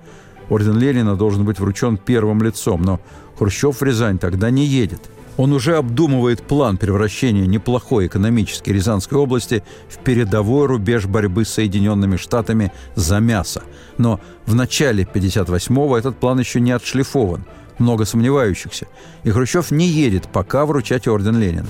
Орден 0.51 0.79
Ленина 0.79 1.17
должен 1.17 1.47
быть 1.47 1.59
вручен 1.59 1.97
первым 1.97 2.43
лицом, 2.43 2.83
но 2.83 3.01
Хрущев 3.39 3.81
в 3.81 3.83
Рязань 3.83 4.19
тогда 4.19 4.51
не 4.51 4.67
едет. 4.67 5.09
Он 5.37 5.53
уже 5.53 5.77
обдумывает 5.77 6.43
план 6.43 6.77
превращения 6.77 7.47
неплохой 7.47 8.07
экономически 8.07 8.71
Рязанской 8.71 9.19
области 9.19 9.63
в 9.89 9.99
передовой 9.99 10.67
рубеж 10.67 11.07
борьбы 11.07 11.45
с 11.45 11.55
Соединенными 11.55 12.17
Штатами 12.17 12.73
за 12.95 13.19
мясо. 13.19 13.63
Но 13.97 14.21
в 14.45 14.55
начале 14.55 15.05
58-го 15.05 15.97
этот 15.97 16.19
план 16.19 16.39
еще 16.39 16.61
не 16.61 16.73
отшлифован, 16.73 17.45
много 17.79 18.05
сомневающихся, 18.05 18.87
и 19.25 19.31
Хрущев 19.31 19.71
не 19.71 19.87
едет 19.87 20.29
пока 20.31 20.67
вручать 20.67 21.09
орден 21.09 21.39
Ленина. 21.39 21.69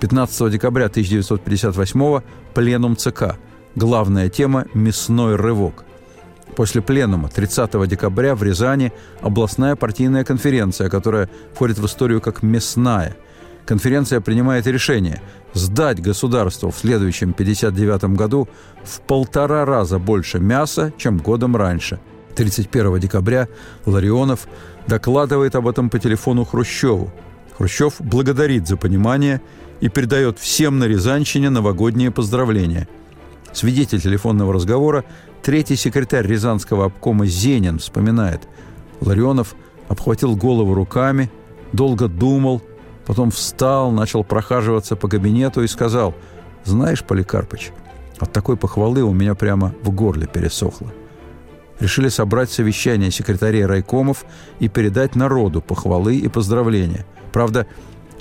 15 0.00 0.50
декабря 0.50 0.86
1958 0.86 2.20
пленум 2.54 2.96
ЦК. 2.96 3.36
Главная 3.76 4.28
тема– 4.28 4.64
мясной 4.74 5.36
рывок. 5.36 5.84
После 6.60 6.82
пленума 6.82 7.30
30 7.30 7.88
декабря 7.88 8.34
в 8.34 8.42
Рязани 8.42 8.92
областная 9.22 9.76
партийная 9.76 10.24
конференция, 10.24 10.90
которая 10.90 11.30
входит 11.54 11.78
в 11.78 11.86
историю 11.86 12.20
как 12.20 12.42
«мясная». 12.42 13.16
Конференция 13.64 14.20
принимает 14.20 14.66
решение 14.66 15.22
сдать 15.54 16.02
государству 16.02 16.70
в 16.70 16.76
следующем 16.76 17.32
59 17.32 18.14
году 18.14 18.46
в 18.84 19.00
полтора 19.00 19.64
раза 19.64 19.98
больше 19.98 20.38
мяса, 20.38 20.92
чем 20.98 21.16
годом 21.16 21.56
раньше. 21.56 21.98
31 22.36 23.00
декабря 23.00 23.48
Ларионов 23.86 24.46
докладывает 24.86 25.54
об 25.54 25.66
этом 25.66 25.88
по 25.88 25.98
телефону 25.98 26.44
Хрущеву. 26.44 27.10
Хрущев 27.56 27.94
благодарит 28.00 28.68
за 28.68 28.76
понимание 28.76 29.40
и 29.80 29.88
передает 29.88 30.38
всем 30.38 30.78
на 30.78 30.84
Рязанщине 30.84 31.48
новогодние 31.48 32.10
поздравления. 32.10 32.86
Свидетель 33.52 34.00
телефонного 34.00 34.52
разговора, 34.52 35.04
третий 35.42 35.76
секретарь 35.76 36.26
Рязанского 36.26 36.86
обкома 36.86 37.26
Зенин 37.26 37.78
вспоминает. 37.78 38.48
Ларионов 39.00 39.54
обхватил 39.88 40.36
голову 40.36 40.74
руками, 40.74 41.30
долго 41.72 42.08
думал, 42.08 42.62
потом 43.06 43.30
встал, 43.30 43.90
начал 43.90 44.22
прохаживаться 44.24 44.96
по 44.96 45.08
кабинету 45.08 45.62
и 45.62 45.66
сказал, 45.66 46.14
«Знаешь, 46.64 47.02
Поликарпыч, 47.02 47.72
от 48.20 48.32
такой 48.32 48.56
похвалы 48.56 49.02
у 49.02 49.12
меня 49.12 49.34
прямо 49.34 49.74
в 49.82 49.90
горле 49.90 50.26
пересохло. 50.26 50.92
Решили 51.80 52.08
собрать 52.08 52.50
совещание 52.50 53.10
секретарей 53.10 53.64
райкомов 53.64 54.26
и 54.58 54.68
передать 54.68 55.16
народу 55.16 55.62
похвалы 55.62 56.16
и 56.16 56.28
поздравления. 56.28 57.06
Правда, 57.32 57.66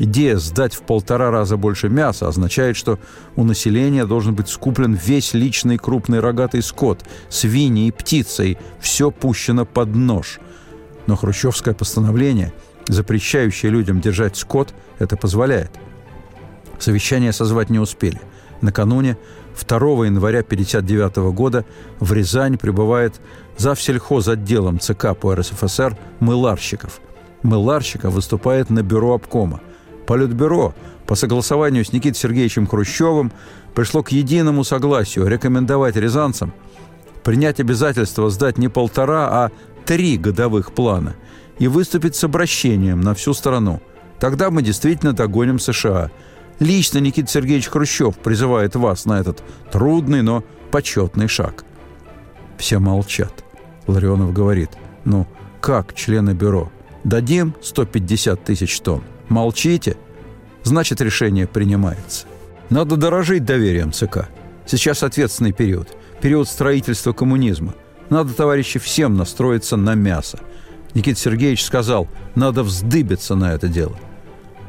Идея 0.01 0.38
сдать 0.38 0.74
в 0.74 0.84
полтора 0.84 1.29
раза 1.29 1.58
больше 1.58 1.89
мяса 1.89 2.29
означает, 2.29 2.77
что 2.77 3.00
у 3.36 3.44
населения 3.44 4.06
должен 4.06 4.34
быть 4.34 4.48
скуплен 4.48 4.94
весь 4.94 5.34
личный 5.34 5.77
крупный 5.77 6.22
рогатый 6.22 6.62
скот, 6.62 7.03
свиньи 7.27 7.88
и 7.88 7.91
птица, 7.91 8.44
и 8.44 8.56
все 8.79 9.12
пущено 9.12 9.65
под 9.65 9.94
нож. 9.94 10.39
Но 11.06 11.18
хрущевское 11.18 11.74
постановление, 11.74 12.53
запрещающее 12.88 13.70
людям 13.70 14.00
держать 14.00 14.38
скот, 14.38 14.74
это 15.00 15.18
позволяет. 15.18 15.72
Совещание 16.79 17.34
созвать 17.34 17.70
не 17.70 17.79
успели. 17.79 18.22
Накануне, 18.62 19.18
2 19.68 19.77
января 20.06 20.39
1959 20.39 21.34
года, 21.36 21.65
в 22.00 22.13
Рязань 22.13 22.58
прибывает 22.58 23.20
завсельхоз 23.58 24.29
отделом 24.29 24.79
ЦК 24.79 25.08
по 25.20 25.36
РСФСР 25.36 25.98
Мыларщиков. 26.22 27.01
Мыларщиков 27.44 28.13
выступает 28.13 28.70
на 28.70 28.82
бюро 28.82 29.15
обкома. 29.15 29.60
Политбюро 30.09 30.73
по 31.05 31.13
согласованию 31.13 31.85
с 31.85 31.93
Никитой 31.93 32.17
Сергеевичем 32.17 32.65
Хрущевым 32.65 33.31
пришло 33.75 34.01
к 34.01 34.11
единому 34.11 34.63
согласию 34.63 35.27
рекомендовать 35.27 35.97
рязанцам 35.97 36.51
принять 37.23 37.59
обязательство 37.59 38.31
сдать 38.31 38.57
не 38.57 38.69
полтора, 38.69 39.27
а 39.29 39.51
три 39.85 40.17
годовых 40.17 40.71
плана 40.71 41.15
и 41.59 41.67
выступить 41.67 42.15
с 42.15 42.23
обращением 42.23 43.01
на 43.01 43.13
всю 43.13 43.35
страну. 43.35 43.81
Тогда 44.19 44.49
мы 44.49 44.63
действительно 44.63 45.13
догоним 45.13 45.59
США. 45.59 46.09
Лично 46.57 46.97
Никита 46.97 47.29
Сергеевич 47.29 47.67
Хрущев 47.67 48.17
призывает 48.17 48.75
вас 48.75 49.05
на 49.05 49.19
этот 49.19 49.43
трудный, 49.71 50.23
но 50.23 50.43
почетный 50.71 51.27
шаг. 51.27 51.65
Все 52.57 52.79
молчат. 52.79 53.45
Ларионов 53.85 54.33
говорит, 54.33 54.71
ну, 55.05 55.27
как 55.61 55.93
члены 55.93 56.31
бюро? 56.31 56.71
Дадим 57.03 57.53
150 57.61 58.43
тысяч 58.43 58.79
тонн. 58.79 59.03
Молчите, 59.29 59.95
значит 60.63 61.01
решение 61.01 61.48
принимается. 61.48 62.25
Надо 62.69 62.98
дорожить 62.98 63.45
доверием 63.45 63.91
ЦК. 63.91 64.29
Сейчас 64.65 65.03
ответственный 65.03 65.53
период. 65.53 65.95
Период 66.21 66.48
строительства 66.48 67.13
коммунизма. 67.13 67.74
Надо, 68.09 68.33
товарищи, 68.33 68.79
всем 68.79 69.15
настроиться 69.15 69.77
на 69.77 69.95
мясо. 69.95 70.39
Никита 70.93 71.19
Сергеевич 71.19 71.63
сказал, 71.63 72.07
надо 72.36 72.63
вздыбиться 72.63 73.36
на 73.36 73.53
это 73.53 73.67
дело. 73.67 73.95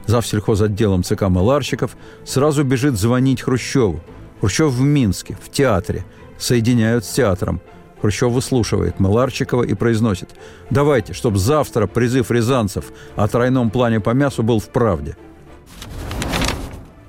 Завсельхоз 0.06 0.60
отделом 0.60 1.02
ЦК 1.02 1.22
Маларщиков 1.22 1.96
сразу 2.24 2.64
бежит 2.64 2.98
звонить 2.98 3.42
Хрущеву. 3.42 4.00
Хрущев 4.40 4.72
в 4.72 4.80
Минске, 4.82 5.36
в 5.42 5.50
театре. 5.50 6.04
Соединяют 6.38 7.04
с 7.04 7.12
театром. 7.12 7.60
Хрущев 8.00 8.32
выслушивает 8.32 8.98
Маларчикова 8.98 9.62
и 9.62 9.74
произносит 9.74 10.30
«Давайте, 10.70 11.12
чтобы 11.12 11.38
завтра 11.38 11.86
призыв 11.86 12.30
рязанцев 12.30 12.86
о 13.16 13.28
тройном 13.28 13.70
плане 13.70 14.00
по 14.00 14.10
мясу 14.10 14.42
был 14.42 14.58
в 14.58 14.68
правде». 14.68 15.16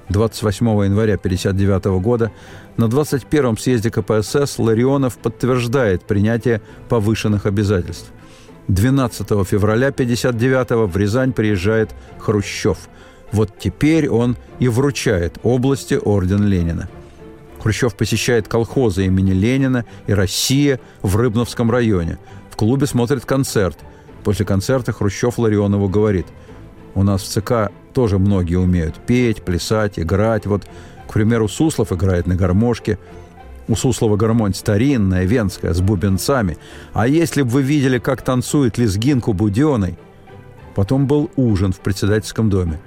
28 0.10 0.66
января 0.84 1.14
1959 1.14 2.02
года 2.02 2.32
на 2.76 2.86
21-м 2.86 3.58
съезде 3.58 3.90
КПСС 3.90 4.60
Ларионов 4.60 5.18
подтверждает 5.18 6.04
принятие 6.04 6.62
повышенных 6.90 7.46
обязательств. 7.46 8.12
12 8.68 9.28
февраля 9.48 9.88
1959 9.88 10.92
в 10.92 10.98
Рязань 10.98 11.34
приезжает 11.34 11.92
Хрущев. 12.20 12.78
Вот 13.32 13.58
теперь 13.58 14.10
он 14.10 14.36
и 14.60 14.68
вручает 14.68 15.38
области 15.44 15.94
орден 15.94 16.46
Ленина. 16.46 16.90
Хрущев 17.62 17.96
посещает 17.96 18.48
колхозы 18.48 19.06
имени 19.06 19.32
Ленина 19.32 19.86
и 20.08 20.14
«Россия» 20.14 20.80
в 21.04 21.16
Рыбновском 21.16 21.70
районе. 21.70 22.18
В 22.50 22.56
клубе 22.56 22.88
смотрит 22.88 23.26
концерт. 23.26 23.78
После 24.24 24.46
концерта 24.46 24.92
Хрущев 24.92 25.38
Ларионову 25.38 25.88
говорит, 25.88 26.26
«У 26.96 27.04
нас 27.04 27.22
в 27.22 27.28
ЦК 27.28 27.72
тоже 27.94 28.18
многие 28.18 28.56
умеют 28.56 28.96
петь, 29.06 29.44
плясать, 29.44 30.00
играть. 30.00 30.48
Вот, 30.48 30.66
к 31.08 31.14
примеру, 31.14 31.48
Суслов 31.48 31.92
играет 31.92 32.26
на 32.26 32.36
гармошке. 32.36 32.98
У 33.68 33.76
Суслова 33.76 34.18
гармонь 34.18 34.56
старинная, 34.56 35.26
венская, 35.26 35.74
с 35.74 35.82
бубенцами. 35.82 36.58
А 36.94 37.08
если 37.08 37.44
бы 37.44 37.50
вы 37.50 37.62
видели, 37.62 38.00
как 38.00 38.24
танцует 38.24 38.80
лезгинку 38.80 39.34
Буденной...» 39.34 39.98
Потом 40.74 41.06
был 41.06 41.30
ужин 41.36 41.74
в 41.74 41.80
председательском 41.82 42.50
доме. 42.50 42.80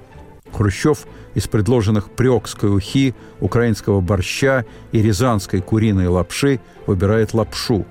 Хрущев 0.54 1.06
из 1.34 1.48
предложенных 1.48 2.10
прёкской 2.10 2.74
ухи, 2.74 3.14
украинского 3.40 4.00
борща 4.00 4.64
и 4.92 5.02
рязанской 5.02 5.60
куриной 5.60 6.06
лапши 6.06 6.60
выбирает 6.86 7.34
лапшу. 7.34 7.84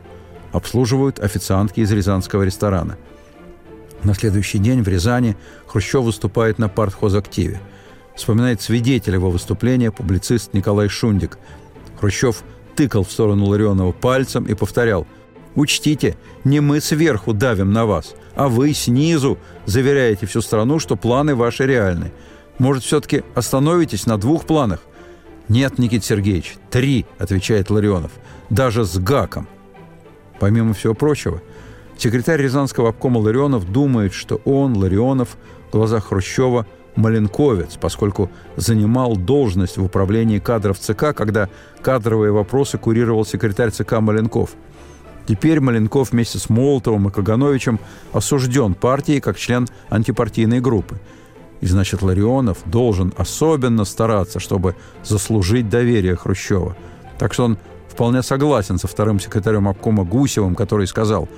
Обслуживают 0.53 1.19
официантки 1.19 1.81
из 1.81 1.91
рязанского 1.91 2.43
ресторана. 2.43 2.97
На 4.03 4.13
следующий 4.13 4.59
день 4.59 4.81
в 4.81 4.87
Рязани 4.87 5.35
Хрущев 5.67 6.03
выступает 6.03 6.59
на 6.59 6.69
партхозактиве. 6.69 7.59
Вспоминает 8.15 8.61
свидетель 8.61 9.13
его 9.13 9.29
выступления 9.29 9.91
публицист 9.91 10.53
Николай 10.53 10.87
Шундик. 10.87 11.37
Хрущев 11.99 12.43
тыкал 12.75 13.03
в 13.03 13.11
сторону 13.11 13.45
Ларионова 13.45 13.91
пальцем 13.91 14.45
и 14.45 14.53
повторял 14.53 15.07
«Учтите, 15.55 16.15
не 16.43 16.59
мы 16.59 16.81
сверху 16.81 17.33
давим 17.33 17.73
на 17.73 17.85
вас, 17.85 18.13
а 18.35 18.47
вы 18.49 18.73
снизу 18.73 19.37
заверяете 19.65 20.25
всю 20.25 20.41
страну, 20.41 20.79
что 20.79 20.95
планы 20.95 21.35
ваши 21.35 21.65
реальны. 21.65 22.11
Может, 22.59 22.83
все-таки 22.83 23.23
остановитесь 23.35 24.05
на 24.05 24.17
двух 24.17 24.45
планах?» 24.45 24.79
«Нет, 25.49 25.77
Никита 25.77 26.05
Сергеевич, 26.05 26.55
три»,— 26.69 27.05
отвечает 27.17 27.69
Ларионов,— 27.69 28.11
«даже 28.49 28.85
с 28.85 28.97
гаком». 28.97 29.47
Помимо 30.39 30.73
всего 30.73 30.93
прочего, 30.93 31.41
секретарь 31.97 32.41
Рязанского 32.41 32.89
обкома 32.89 33.17
Ларионов 33.19 33.69
думает, 33.69 34.13
что 34.13 34.41
он, 34.45 34.77
Ларионов, 34.77 35.37
в 35.69 35.73
глазах 35.73 36.07
Хрущева 36.07 36.65
Маленковец, 36.95 37.77
поскольку 37.79 38.29
занимал 38.55 39.15
должность 39.17 39.77
в 39.77 39.83
управлении 39.83 40.39
кадров 40.39 40.79
ЦК, 40.79 41.13
когда 41.13 41.49
кадровые 41.81 42.31
вопросы 42.31 42.77
курировал 42.77 43.25
секретарь 43.25 43.71
ЦК 43.71 43.99
Маленков. 43.99 44.51
Теперь 45.25 45.59
Маленков 45.59 46.11
вместе 46.11 46.37
с 46.37 46.49
Молотовым 46.49 47.07
и 47.07 47.11
Кагановичем 47.11 47.79
осужден 48.11 48.75
партией 48.75 49.21
как 49.21 49.37
член 49.37 49.67
антипартийной 49.89 50.61
группы– 50.61 50.99
и 51.63 51.65
значит, 51.65 52.01
Ларионов 52.01 52.57
должен 52.65 53.13
особенно 53.15 53.85
стараться, 53.85 54.41
чтобы 54.41 54.75
заслужить 55.01 55.69
доверие 55.69 56.17
Хрущева. 56.17 56.75
Так 57.17 57.33
что 57.33 57.45
он 57.45 57.57
вполне 57.87 58.21
согласен 58.21 58.77
со 58.77 58.89
вторым 58.89 59.17
секретарем 59.17 59.69
обкома 59.69 60.03
Гусевым, 60.03 60.55
который 60.55 60.87
сказал, 60.87 61.29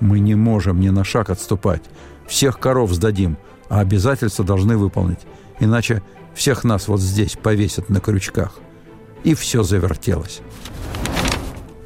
«Мы 0.00 0.20
не 0.20 0.34
можем 0.34 0.80
ни 0.80 0.90
на 0.90 1.02
шаг 1.02 1.30
отступать. 1.30 1.80
Всех 2.26 2.58
коров 2.58 2.92
сдадим, 2.92 3.38
а 3.70 3.80
обязательства 3.80 4.44
должны 4.44 4.76
выполнить. 4.76 5.20
Иначе 5.60 6.02
всех 6.34 6.64
нас 6.64 6.86
вот 6.86 7.00
здесь 7.00 7.38
повесят 7.42 7.88
на 7.88 8.00
крючках». 8.00 8.58
И 9.22 9.32
все 9.34 9.62
завертелось. 9.62 10.42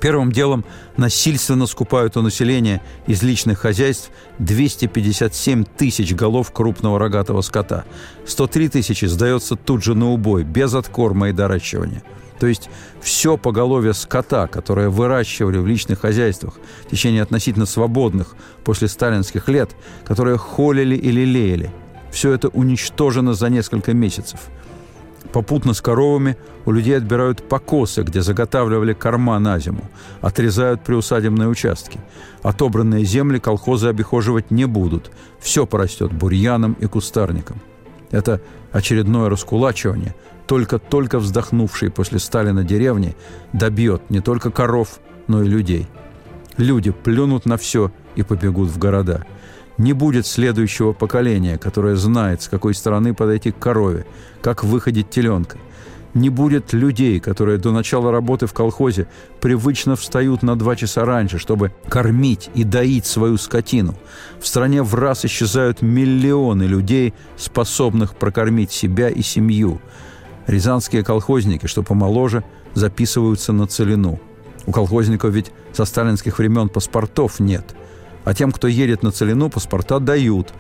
Первым 0.00 0.30
делом 0.30 0.64
насильственно 0.96 1.66
скупают 1.66 2.16
у 2.16 2.22
населения 2.22 2.80
из 3.06 3.22
личных 3.22 3.58
хозяйств 3.58 4.10
257 4.38 5.64
тысяч 5.64 6.14
голов 6.14 6.52
крупного 6.52 6.98
рогатого 6.98 7.40
скота. 7.40 7.84
103 8.26 8.68
тысячи 8.68 9.06
сдается 9.06 9.56
тут 9.56 9.82
же 9.82 9.94
на 9.94 10.10
убой, 10.10 10.44
без 10.44 10.74
откорма 10.74 11.30
и 11.30 11.32
доращивания. 11.32 12.02
То 12.38 12.46
есть 12.46 12.70
все 13.00 13.36
поголовье 13.36 13.92
скота, 13.94 14.46
которое 14.46 14.88
выращивали 14.88 15.58
в 15.58 15.66
личных 15.66 16.00
хозяйствах 16.00 16.58
в 16.86 16.90
течение 16.90 17.22
относительно 17.22 17.66
свободных 17.66 18.36
после 18.62 18.86
сталинских 18.86 19.48
лет, 19.48 19.74
которые 20.04 20.38
холили 20.38 20.94
или 20.94 21.22
лелеяли, 21.22 21.72
все 22.12 22.32
это 22.32 22.48
уничтожено 22.48 23.34
за 23.34 23.48
несколько 23.48 23.92
месяцев– 23.92 24.40
Попутно 25.32 25.74
с 25.74 25.80
коровами 25.80 26.36
у 26.64 26.72
людей 26.72 26.96
отбирают 26.96 27.46
покосы, 27.46 28.02
где 28.02 28.22
заготавливали 28.22 28.94
корма 28.94 29.38
на 29.38 29.58
зиму, 29.58 29.82
отрезают 30.22 30.82
приусадебные 30.82 31.48
участки. 31.48 32.00
Отобранные 32.42 33.04
земли 33.04 33.38
колхозы 33.38 33.88
обихоживать 33.88 34.50
не 34.50 34.64
будут. 34.64 35.10
Все 35.38 35.66
порастет 35.66 36.12
бурьяном 36.12 36.74
и 36.80 36.86
кустарником. 36.86 37.60
Это 38.10 38.40
очередное 38.72 39.28
раскулачивание, 39.28 40.14
только-только 40.46 41.18
вздохнувший 41.18 41.90
после 41.90 42.18
Сталина 42.18 42.64
деревни, 42.64 43.14
добьет 43.52 44.08
не 44.08 44.20
только 44.20 44.50
коров, 44.50 44.98
но 45.26 45.42
и 45.42 45.48
людей. 45.48 45.86
Люди 46.56 46.90
плюнут 46.90 47.44
на 47.44 47.58
все 47.58 47.92
и 48.16 48.22
побегут 48.22 48.70
в 48.70 48.78
города– 48.78 49.26
не 49.78 49.92
будет 49.92 50.26
следующего 50.26 50.92
поколения, 50.92 51.56
которое 51.56 51.96
знает, 51.96 52.42
с 52.42 52.48
какой 52.48 52.74
стороны 52.74 53.14
подойти 53.14 53.52
к 53.52 53.58
корове, 53.58 54.06
как 54.42 54.64
выходить 54.64 55.08
теленка. 55.08 55.56
Не 56.14 56.30
будет 56.30 56.72
людей, 56.72 57.20
которые 57.20 57.58
до 57.58 57.70
начала 57.70 58.10
работы 58.10 58.46
в 58.46 58.52
колхозе 58.52 59.06
привычно 59.40 59.94
встают 59.94 60.42
на 60.42 60.58
два 60.58 60.74
часа 60.74 61.04
раньше, 61.04 61.38
чтобы 61.38 61.72
кормить 61.88 62.50
и 62.54 62.64
доить 62.64 63.06
свою 63.06 63.36
скотину. 63.36 63.94
В 64.40 64.46
стране 64.46 64.82
в 64.82 64.94
раз 64.94 65.24
исчезают 65.24 65.80
миллионы 65.80 66.64
людей, 66.64 67.14
способных 67.36 68.16
прокормить 68.16 68.72
себя 68.72 69.10
и 69.10 69.22
семью. 69.22 69.80
Рязанские 70.46 71.04
колхозники, 71.04 71.66
что 71.66 71.82
помоложе, 71.82 72.42
записываются 72.74 73.52
на 73.52 73.66
целину. 73.66 74.18
У 74.66 74.72
колхозников 74.72 75.32
ведь 75.32 75.52
со 75.72 75.84
сталинских 75.84 76.38
времен 76.38 76.68
паспортов 76.68 77.38
нет– 77.38 77.76
а 78.28 78.34
тем, 78.34 78.52
кто 78.52 78.68
едет 78.68 79.02
на 79.02 79.10
Целину, 79.10 79.48
паспорта 79.48 80.00
дают. 80.00 80.52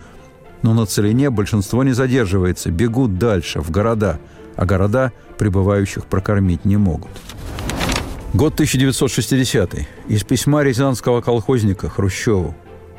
Но 0.62 0.72
на 0.72 0.86
Целине 0.86 1.28
большинство 1.28 1.84
не 1.84 1.92
задерживается, 1.92 2.70
бегут 2.70 3.18
дальше, 3.18 3.60
в 3.60 3.70
города, 3.70 4.18
а 4.56 4.64
города 4.64 5.12
прибывающих 5.36 6.06
прокормить 6.06 6.64
не 6.64 6.78
могут. 6.78 7.10
Год 8.32 8.54
1960 8.54 9.80
Из 10.08 10.24
письма 10.24 10.62
рязанского 10.62 11.20
колхозника 11.20 11.90
Хрущеву. 11.90 12.54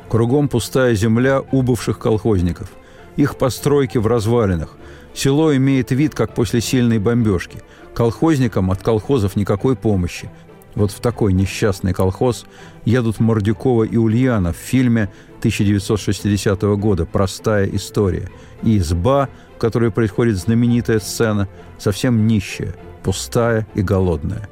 Кругом 0.08 0.48
пустая 0.48 0.94
земля 0.94 1.40
убывших 1.50 1.98
колхозников. 1.98 2.68
Их 3.16 3.38
постройки 3.38 3.98
в 3.98 4.06
развалинах. 4.06 4.76
Село 5.14 5.52
имеет 5.56 5.90
вид, 5.90 6.14
как 6.14 6.32
после 6.32 6.60
сильной 6.60 7.00
бомбежки. 7.00 7.60
Колхозникам 7.92 8.70
от 8.70 8.84
колхозов 8.84 9.34
никакой 9.34 9.74
помощи. 9.74 10.30
Вот 10.74 10.92
в 10.92 11.00
такой 11.00 11.32
несчастный 11.32 11.92
колхоз 11.92 12.46
едут 12.84 13.18
Мордюкова 13.18 13.84
и 13.84 13.96
Ульянов 13.96 14.56
в 14.56 14.60
фильме 14.60 15.10
1960 15.38 16.62
года 16.62 17.06
«Простая 17.06 17.66
история». 17.66 18.30
И 18.62 18.78
изба, 18.78 19.28
в 19.56 19.58
которой 19.58 19.90
происходит 19.90 20.36
знаменитая 20.36 21.00
сцена, 21.00 21.48
совсем 21.78 22.26
нищая, 22.26 22.74
пустая 23.02 23.66
и 23.74 23.82
голодная. 23.82 24.48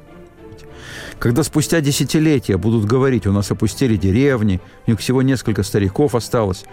Когда 1.19 1.43
спустя 1.43 1.81
десятилетия 1.81 2.57
будут 2.57 2.85
говорить, 2.85 3.27
у 3.27 3.31
нас 3.31 3.51
опустили 3.51 3.97
деревни, 3.97 4.61
у 4.87 4.91
них 4.91 4.99
всего 4.99 5.21
несколько 5.21 5.63
стариков 5.63 6.15
осталось, 6.15 6.65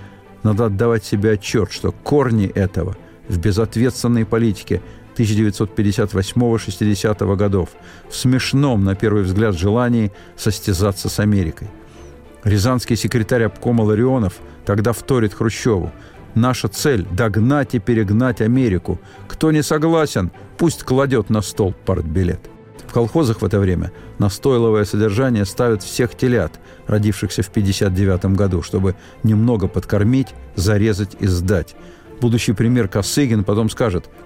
надо 0.42 0.66
отдавать 0.66 1.04
себе 1.04 1.32
отчет, 1.32 1.72
что 1.72 1.92
корни 1.92 2.46
этого 2.46 2.96
в 3.28 3.38
безответственной 3.38 4.24
политике 4.24 4.82
1958-60 5.16 7.36
годов 7.36 7.68
в 8.08 8.16
смешном, 8.16 8.84
на 8.84 8.94
первый 8.94 9.22
взгляд, 9.22 9.56
желании 9.56 10.12
состязаться 10.36 11.08
с 11.08 11.18
Америкой. 11.20 11.68
Рязанский 12.44 12.96
секретарь 12.96 13.44
обкома 13.44 13.80
Ларионов 13.82 14.34
тогда 14.64 14.92
вторит 14.92 15.34
Хрущеву. 15.34 15.92
«Наша 16.34 16.68
цель– 16.68 17.06
догнать 17.10 17.74
и 17.74 17.78
перегнать 17.78 18.42
Америку. 18.42 19.00
Кто 19.26 19.52
не 19.52 19.62
согласен, 19.62 20.30
пусть 20.58 20.82
кладет 20.82 21.30
на 21.30 21.40
стол 21.40 21.74
партбилет». 21.86 22.40
В 22.86 22.92
колхозах 22.92 23.40
в 23.40 23.44
это 23.44 23.58
время 23.58 23.90
на 24.18 24.28
стойловое 24.28 24.84
содержание 24.84 25.44
ставят 25.44 25.82
всех 25.82 26.14
телят, 26.14 26.60
родившихся 26.86 27.42
в 27.42 27.48
1959 27.48 28.36
году, 28.36 28.62
чтобы 28.62 28.94
немного 29.22 29.66
подкормить, 29.66 30.28
зарезать 30.54 31.16
и 31.20 31.26
сдать. 31.26 31.74
Будущий 32.20 32.52
премьер 32.52 32.86
Косыгин 32.86 33.42
потом 33.42 33.70
скажет– 33.70 34.08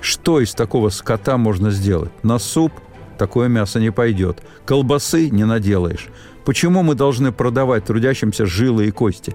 что 0.00 0.40
из 0.40 0.52
такого 0.52 0.90
скота 0.90 1.36
можно 1.36 1.70
сделать? 1.70 2.10
На 2.22 2.38
суп 2.38 2.72
такое 3.18 3.48
мясо 3.48 3.80
не 3.80 3.90
пойдет. 3.90 4.42
Колбасы 4.64 5.30
не 5.30 5.44
наделаешь. 5.44 6.08
Почему 6.44 6.82
мы 6.82 6.94
должны 6.94 7.32
продавать 7.32 7.84
трудящимся 7.84 8.46
жилы 8.46 8.86
и 8.86 8.90
кости? 8.90 9.34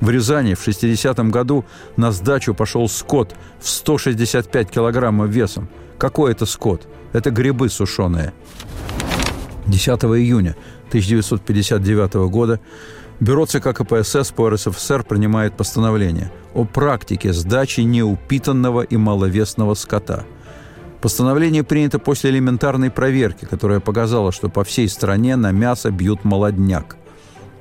В 0.00 0.10
Рязани 0.10 0.54
в 0.54 0.66
60-м 0.66 1.30
году 1.30 1.64
на 1.96 2.12
сдачу 2.12 2.54
пошел 2.54 2.88
скот 2.88 3.34
в 3.60 3.68
165 3.68 4.70
килограммов 4.70 5.28
весом. 5.28 5.68
Какой 5.98 6.32
это 6.32 6.46
скот? 6.46 6.86
Это 7.12 7.30
грибы 7.30 7.68
сушеные. 7.68 8.32
10 9.66 9.88
июня 9.88 10.56
1959 10.88 12.14
года 12.30 12.60
Бюро 13.20 13.46
ЦК 13.46 13.72
КПСС 13.72 14.32
по 14.32 14.50
РСФСР 14.50 15.04
принимает 15.04 15.56
постановление 15.56 16.32
о 16.54 16.64
практике 16.64 17.32
сдачи 17.32 17.80
неупитанного 17.80 18.82
и 18.82 18.96
маловесного 18.96 19.74
скота. 19.74 20.24
Постановление 21.00 21.64
принято 21.64 21.98
после 21.98 22.30
элементарной 22.30 22.90
проверки, 22.90 23.44
которая 23.44 23.80
показала, 23.80 24.30
что 24.30 24.48
по 24.48 24.62
всей 24.62 24.88
стране 24.88 25.34
на 25.36 25.50
мясо 25.50 25.90
бьют 25.90 26.24
молодняк. 26.24 26.96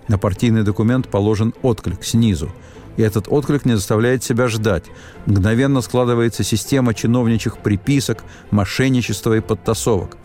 На 0.07 0.17
партийный 0.17 0.63
документ 0.63 1.07
положен 1.07 1.53
отклик 1.61 2.03
снизу. 2.03 2.51
И 2.97 3.01
этот 3.01 3.27
отклик 3.29 3.65
не 3.65 3.75
заставляет 3.75 4.23
себя 4.23 4.47
ждать. 4.47 4.83
Мгновенно 5.25 5.81
складывается 5.81 6.43
система 6.43 6.93
чиновничьих 6.93 7.57
приписок, 7.57 8.23
мошенничества 8.51 9.37
и 9.37 9.39
подтасовок. 9.39 10.17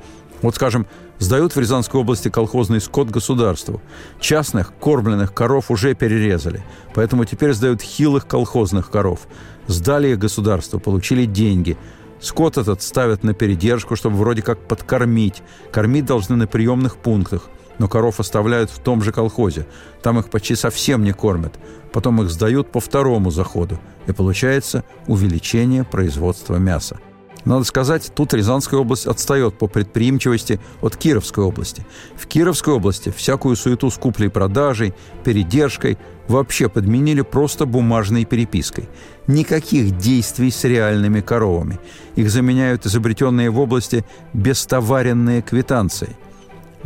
Вот, 0.42 0.54
скажем, 0.54 0.86
сдают 1.18 1.54
в 1.54 1.60
Рязанской 1.60 2.00
области 2.00 2.28
колхозный 2.28 2.80
скот 2.80 3.08
государству. 3.08 3.80
Частных 4.20 4.72
кормленных 4.78 5.32
коров 5.32 5.70
уже 5.70 5.94
перерезали, 5.94 6.62
поэтому 6.94 7.24
теперь 7.24 7.52
сдают 7.54 7.82
хилых 7.82 8.26
колхозных 8.26 8.90
коров. 8.90 9.20
Сдали 9.66 10.08
их 10.08 10.18
государству, 10.18 10.78
получили 10.78 11.24
деньги. 11.24 11.76
Скот 12.20 12.56
этот 12.56 12.82
ставят 12.82 13.24
на 13.24 13.34
передержку, 13.34 13.96
чтобы 13.96 14.16
вроде 14.16 14.42
как 14.42 14.58
подкормить. 14.66 15.42
Кормить 15.70 16.06
должны 16.06 16.36
на 16.36 16.46
приемных 16.46 16.96
пунктах. 16.96 17.48
Но 17.78 17.88
коров 17.88 18.20
оставляют 18.20 18.70
в 18.70 18.78
том 18.78 19.02
же 19.02 19.12
колхозе. 19.12 19.66
Там 20.02 20.18
их 20.18 20.30
почти 20.30 20.54
совсем 20.54 21.04
не 21.04 21.12
кормят. 21.12 21.54
Потом 21.92 22.22
их 22.22 22.30
сдают 22.30 22.72
по 22.72 22.80
второму 22.80 23.30
заходу. 23.30 23.78
И 24.06 24.12
получается 24.12 24.82
увеличение 25.06 25.84
производства 25.84 26.56
мяса. 26.56 26.98
Надо 27.46 27.64
сказать, 27.64 28.10
тут 28.12 28.34
Рязанская 28.34 28.80
область 28.80 29.06
отстает 29.06 29.56
по 29.56 29.68
предприимчивости 29.68 30.60
от 30.82 30.96
Кировской 30.96 31.44
области. 31.44 31.86
В 32.16 32.26
Кировской 32.26 32.74
области 32.74 33.12
всякую 33.16 33.54
суету 33.54 33.88
с 33.88 33.96
куплей-продажей, 33.96 34.94
передержкой 35.22 35.96
вообще 36.26 36.68
подменили 36.68 37.22
просто 37.22 37.64
бумажной 37.64 38.24
перепиской. 38.24 38.88
Никаких 39.28 39.96
действий 39.96 40.50
с 40.50 40.64
реальными 40.64 41.20
коровами. 41.20 41.78
Их 42.16 42.30
заменяют 42.30 42.84
изобретенные 42.84 43.48
в 43.50 43.60
области 43.60 44.04
бестоваренные 44.34 45.40
квитанции– 45.40 46.16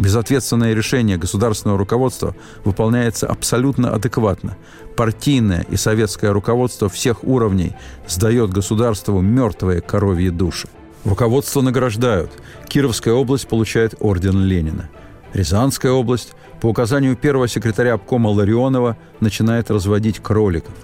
Безответственное 0.00 0.72
решение 0.72 1.18
государственного 1.18 1.78
руководства 1.78 2.34
выполняется 2.64 3.26
абсолютно 3.26 3.92
адекватно. 3.92 4.56
Партийное 5.00 5.64
и 5.70 5.76
советское 5.76 6.30
руководство 6.30 6.90
всех 6.90 7.24
уровней 7.24 7.72
сдает 8.06 8.50
государству 8.50 9.22
мертвые 9.22 9.80
коровьи 9.80 10.28
души. 10.28 10.68
Руководство 11.06 11.62
награждают. 11.62 12.30
Кировская 12.68 13.14
область 13.14 13.48
получает 13.48 13.94
орден 13.98 14.44
Ленина. 14.44 14.90
Рязанская 15.32 15.92
область 15.92 16.34
по 16.60 16.66
указанию 16.66 17.16
первого 17.16 17.48
секретаря 17.48 17.94
обкома 17.94 18.28
Ларионова 18.28 18.98
начинает 19.20 19.70
разводить 19.70 20.18
кроликов. 20.18 20.74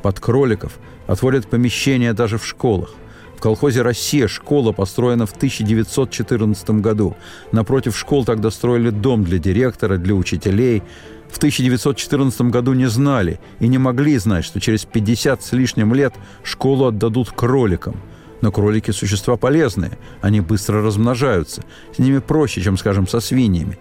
Под 0.00 0.18
кроликов 0.18 0.78
отводят 1.06 1.46
помещения 1.50 2.14
даже 2.14 2.38
в 2.38 2.46
школах– 2.46 2.94
в 3.38 3.40
колхозе 3.40 3.82
«Россия» 3.82 4.26
школа 4.26 4.72
построена 4.72 5.24
в 5.24 5.30
1914 5.30 6.70
году. 6.70 7.16
Напротив 7.52 7.96
школ 7.96 8.24
тогда 8.24 8.50
строили 8.50 8.90
дом 8.90 9.22
для 9.22 9.38
директора, 9.38 9.96
для 9.96 10.14
учителей. 10.14 10.82
В 11.30 11.36
1914 11.36 12.40
году 12.42 12.72
не 12.72 12.86
знали 12.86 13.38
и 13.60 13.68
не 13.68 13.78
могли 13.78 14.16
знать, 14.18 14.44
что 14.44 14.60
через 14.60 14.84
50 14.84 15.42
с 15.42 15.52
лишним 15.52 15.94
лет 15.94 16.14
школу 16.42 16.86
отдадут 16.86 17.30
кроликам. 17.30 17.96
Но 18.40 18.52
кролики– 18.52 18.90
существа 18.92 19.36
полезные, 19.36 19.98
они 20.20 20.40
быстро 20.40 20.82
размножаются. 20.82 21.64
С 21.94 21.98
ними 21.98 22.18
проще, 22.18 22.62
чем, 22.62 22.76
скажем, 22.76 23.06
со 23.06 23.20
свиньями. 23.20 23.78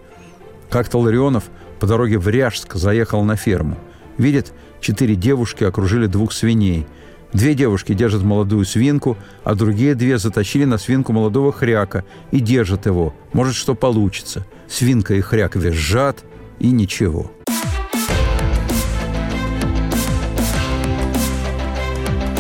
Как-то 0.70 1.00
Ларионов 1.00 1.46
по 1.80 1.88
дороге 1.88 2.18
в 2.18 2.28
Ряжск 2.28 2.76
заехал 2.76 3.24
на 3.24 3.36
ферму. 3.36 3.78
Видит, 4.18 4.52
четыре 4.82 5.16
девушки 5.16 5.64
окружили 5.64 6.08
двух 6.08 6.34
свиней– 6.34 6.86
Две 7.34 7.56
девушки 7.56 7.94
держат 7.94 8.24
молодую 8.24 8.66
свинку, 8.66 9.18
а 9.44 9.54
другие 9.54 9.96
две 9.96 10.18
затащили 10.18 10.64
на 10.64 10.78
свинку 10.78 11.12
молодого 11.12 11.52
хряка 11.52 12.06
и 12.32 12.40
держат 12.40 12.86
его. 12.86 13.14
Может, 13.34 13.56
что 13.56 13.76
получится. 13.76 14.46
Свинка 14.70 15.14
и 15.14 15.22
хряк 15.22 15.56
визжат, 15.56 16.24
и 16.60 16.72
ничего. 16.72 17.32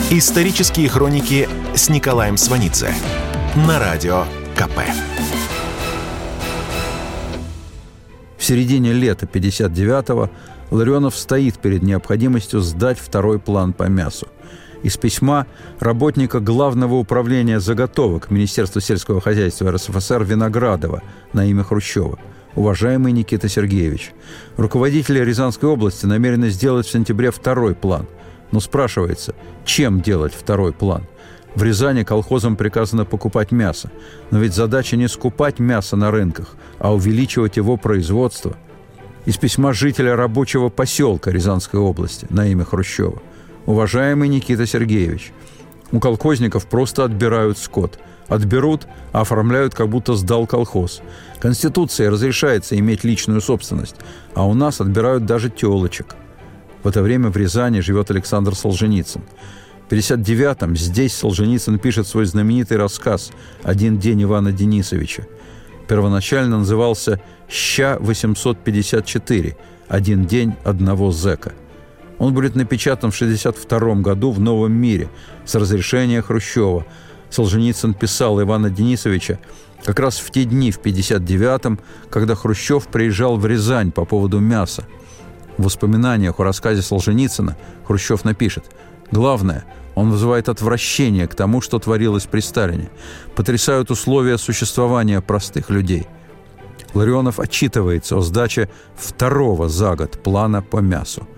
Исторические 0.09 0.87
хроники 0.87 1.49
с 1.75 1.89
Николаем 1.89 2.37
Сванидзе 2.37 2.93
на 3.67 3.77
радио 3.77 4.23
КП. 4.55 4.79
В 8.37 8.43
середине 8.43 8.93
лета 8.93 9.25
59-го 9.25 10.29
Ларионов 10.71 11.15
стоит 11.17 11.59
перед 11.59 11.83
необходимостью 11.83 12.61
сдать 12.61 12.97
второй 12.99 13.39
план 13.39 13.73
по 13.73 13.83
мясу 13.83 14.27
из 14.83 14.95
письма 14.95 15.47
работника 15.79 16.39
Главного 16.39 16.95
управления 16.95 17.59
заготовок 17.59 18.31
Министерства 18.31 18.79
сельского 18.81 19.19
хозяйства 19.19 19.71
РСФСР 19.71 20.23
Виноградова 20.23 21.03
на 21.33 21.45
имя 21.45 21.63
Хрущева. 21.63 22.19
Уважаемый 22.55 23.11
Никита 23.11 23.47
Сергеевич, 23.49 24.13
руководители 24.55 25.19
Рязанской 25.19 25.69
области 25.69 26.05
намерены 26.05 26.49
сделать 26.49 26.87
в 26.87 26.91
сентябре 26.91 27.31
второй 27.31 27.75
план. 27.75 28.07
Но 28.51 28.59
спрашивается, 28.59 29.35
чем 29.65 30.01
делать 30.01 30.33
второй 30.33 30.73
план? 30.73 31.03
В 31.55 31.63
Рязани 31.63 32.03
колхозам 32.03 32.55
приказано 32.55 33.05
покупать 33.05 33.51
мясо. 33.51 33.91
Но 34.31 34.39
ведь 34.39 34.53
задача 34.53 34.95
не 34.95 35.07
скупать 35.07 35.59
мясо 35.59 35.95
на 35.95 36.11
рынках, 36.11 36.55
а 36.79 36.93
увеличивать 36.93 37.57
его 37.57 37.77
производство. 37.77 38.55
Из 39.25 39.37
письма 39.37 39.73
жителя 39.73 40.15
рабочего 40.15 40.69
поселка 40.69 41.31
Рязанской 41.31 41.79
области 41.79 42.27
на 42.29 42.47
имя 42.47 42.63
Хрущева– 42.63 43.21
Уважаемый 43.67 44.29
Никита 44.29 44.65
Сергеевич, 44.65 45.33
у 45.91 45.99
колхозников 45.99 46.67
просто 46.67 47.03
отбирают 47.03 47.57
скот. 47.57 47.99
Отберут, 48.27 48.87
оформляют, 49.13 49.73
как 49.73 49.89
будто 49.89 50.15
сдал 50.15 50.47
колхоз. 50.47 51.01
Конституция 51.39 52.11
разрешается 52.11 52.77
иметь 52.77 53.03
личную 53.03 53.41
собственность, 53.41 53.95
а 54.33 54.45
у 54.45 54.53
нас 54.53 54.81
отбирают 54.81 55.25
даже 55.25 55.49
телочек. 55.49 56.15
В 56.83 56.87
это 56.87 57.01
время 57.01 57.29
в 57.29 57.37
Рязани 57.37 57.79
живет 57.79 58.11
Александр 58.11 58.55
Солженицын. 58.55 59.21
В 59.87 59.91
59-м 59.91 60.75
здесь 60.75 61.15
Солженицын 61.15 61.79
пишет 61.79 62.07
свой 62.07 62.25
знаменитый 62.25 62.77
рассказ 62.77 63.31
«Один 63.63 63.97
день 63.97 64.23
Ивана 64.23 64.51
Денисовича». 64.51 65.23
Первоначально 65.87 66.59
назывался 66.59 67.21
«Ща-854. 67.49 69.55
Один 69.87 70.25
день 70.25 70.55
одного 70.65 71.11
зэка». 71.11 71.53
Он 72.19 72.33
будет 72.33 72.55
напечатан 72.55 73.11
в 73.11 73.15
1962 73.15 74.01
году 74.01 74.31
в 74.31 74.39
«Новом 74.39 74.73
мире» 74.73 75.09
с 75.45 75.55
разрешения 75.55 76.21
Хрущева. 76.21 76.85
Солженицын 77.29 77.93
писал 77.93 78.41
Ивана 78.41 78.69
Денисовича 78.69 79.39
как 79.83 79.99
раз 79.99 80.17
в 80.17 80.31
те 80.31 80.43
дни, 80.43 80.71
в 80.71 80.79
1959-м, 80.79 81.79
когда 82.09 82.35
Хрущев 82.35 82.87
приезжал 82.87 83.37
в 83.37 83.45
Рязань 83.45 83.91
по 83.91 84.05
поводу 84.05 84.39
мяса. 84.39 84.85
В 85.57 85.63
воспоминаниях 85.63 86.39
о 86.39 86.43
рассказе 86.43 86.81
Солженицына 86.81 87.57
Хрущев 87.85 88.25
напишет 88.25 88.65
«Главное, 89.11 89.65
он 89.95 90.11
вызывает 90.11 90.49
отвращение 90.49 91.27
к 91.27 91.35
тому, 91.35 91.61
что 91.61 91.79
творилось 91.79 92.25
при 92.25 92.39
Сталине. 92.39 92.89
Потрясают 93.35 93.91
условия 93.91 94.37
существования 94.37 95.21
простых 95.21 95.69
людей». 95.69 96.07
Ларионов 96.93 97.39
отчитывается 97.39 98.17
о 98.17 98.21
сдаче 98.21 98.69
второго 98.95 99.69
за 99.69 99.95
год 99.95 100.21
плана 100.23 100.61
по 100.61 100.77
мясу– 100.77 101.27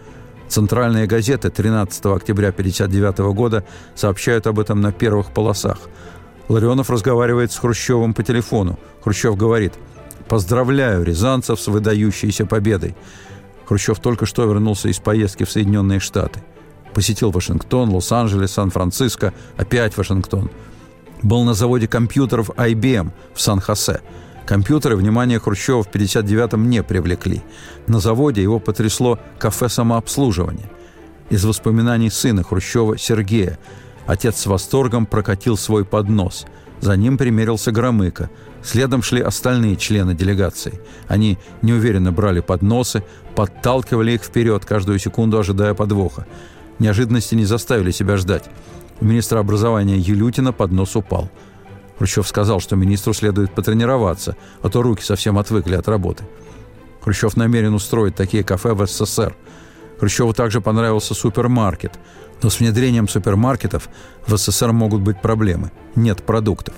Центральные 0.49 1.05
газеты 1.05 1.51
13 1.51 2.05
октября 2.07 2.49
1959 2.49 3.35
года 3.35 3.63
сообщают 3.93 4.47
об 4.47 4.59
этом 4.59 4.81
на 4.81 4.91
первых 4.91 5.31
полосах. 5.31 5.77
Ларионов 6.47 6.89
разговаривает 6.89 7.51
с 7.51 7.59
Хрущевым 7.59 8.15
по 8.15 8.23
телефону. 8.23 8.79
Хрущев 9.03 9.37
говорит 9.37 9.75
«Поздравляю 10.27 11.03
рязанцев 11.03 11.61
с 11.61 11.67
выдающейся 11.67 12.47
победой». 12.47 12.95
Хрущев 13.67 13.99
только 13.99 14.25
что 14.25 14.45
вернулся 14.45 14.89
из 14.89 14.97
поездки 14.97 15.43
в 15.43 15.51
Соединенные 15.51 15.99
Штаты. 15.99 16.41
Посетил 16.95 17.29
Вашингтон, 17.29 17.91
Лос-Анджелес, 17.91 18.51
Сан-Франциско, 18.53 19.35
опять 19.55 19.95
Вашингтон. 19.97 20.49
Был 21.21 21.43
на 21.43 21.53
заводе 21.53 21.87
компьютеров 21.87 22.49
IBM 22.57 23.11
в 23.35 23.39
Сан-Хосе– 23.39 24.01
Компьютеры 24.49 24.95
внимание 24.95 25.37
Хрущева 25.37 25.83
в 25.83 25.91
59-м 25.91 26.71
не 26.71 26.81
привлекли. 26.81 27.43
На 27.85 27.99
заводе 27.99 28.41
его 28.41 28.59
потрясло 28.59 29.19
кафе 29.37 29.69
самообслуживания. 29.69 30.71
Из 31.29 31.45
воспоминаний 31.45 32.09
сына 32.09 32.43
Хрущева 32.43 32.97
Сергея 32.97 33.59
отец 34.07 34.39
с 34.39 34.47
восторгом 34.47 35.05
прокатил 35.05 35.55
свой 35.55 35.85
поднос. 35.85 36.47
За 36.81 36.97
ним 36.97 37.19
примерился 37.19 37.71
Громыко. 37.71 38.31
Следом 38.63 39.03
шли 39.03 39.21
остальные 39.21 39.75
члены 39.75 40.15
делегации. 40.15 40.81
Они 41.07 41.37
неуверенно 41.61 42.11
брали 42.11 42.39
подносы, 42.39 43.03
подталкивали 43.35 44.13
их 44.13 44.23
вперед, 44.23 44.65
каждую 44.65 44.97
секунду 44.97 45.37
ожидая 45.37 45.75
подвоха. 45.75 46.25
Неожиданности 46.79 47.35
не 47.35 47.45
заставили 47.45 47.91
себя 47.91 48.17
ждать. 48.17 48.45
У 48.99 49.05
министра 49.05 49.37
образования 49.37 49.99
Юлютина 49.99 50.53
поднос 50.53 50.95
упал– 50.95 51.29
Хрущев 51.99 52.27
сказал, 52.27 52.61
что 52.61 52.77
министру 52.77 53.13
следует 53.13 53.53
потренироваться, 53.53 54.37
а 54.61 54.69
то 54.69 54.81
руки 54.81 55.03
совсем 55.03 55.37
отвыкли 55.37 55.75
от 55.75 55.89
работы. 55.89 56.23
Хрущев 57.01 57.35
намерен 57.35 57.73
устроить 57.73 58.15
такие 58.15 58.43
кафе 58.43 58.73
в 58.73 58.87
СССР. 58.87 59.35
Хрущеву 59.99 60.33
также 60.33 60.61
понравился 60.61 61.13
супермаркет. 61.13 61.99
Но 62.41 62.49
с 62.49 62.61
внедрением 62.61 63.09
супермаркетов 63.09 63.89
в 64.25 64.37
СССР 64.37 64.71
могут 64.71 65.01
быть 65.01 65.21
проблемы. 65.21 65.71
Нет 65.95 66.23
продуктов. 66.23 66.73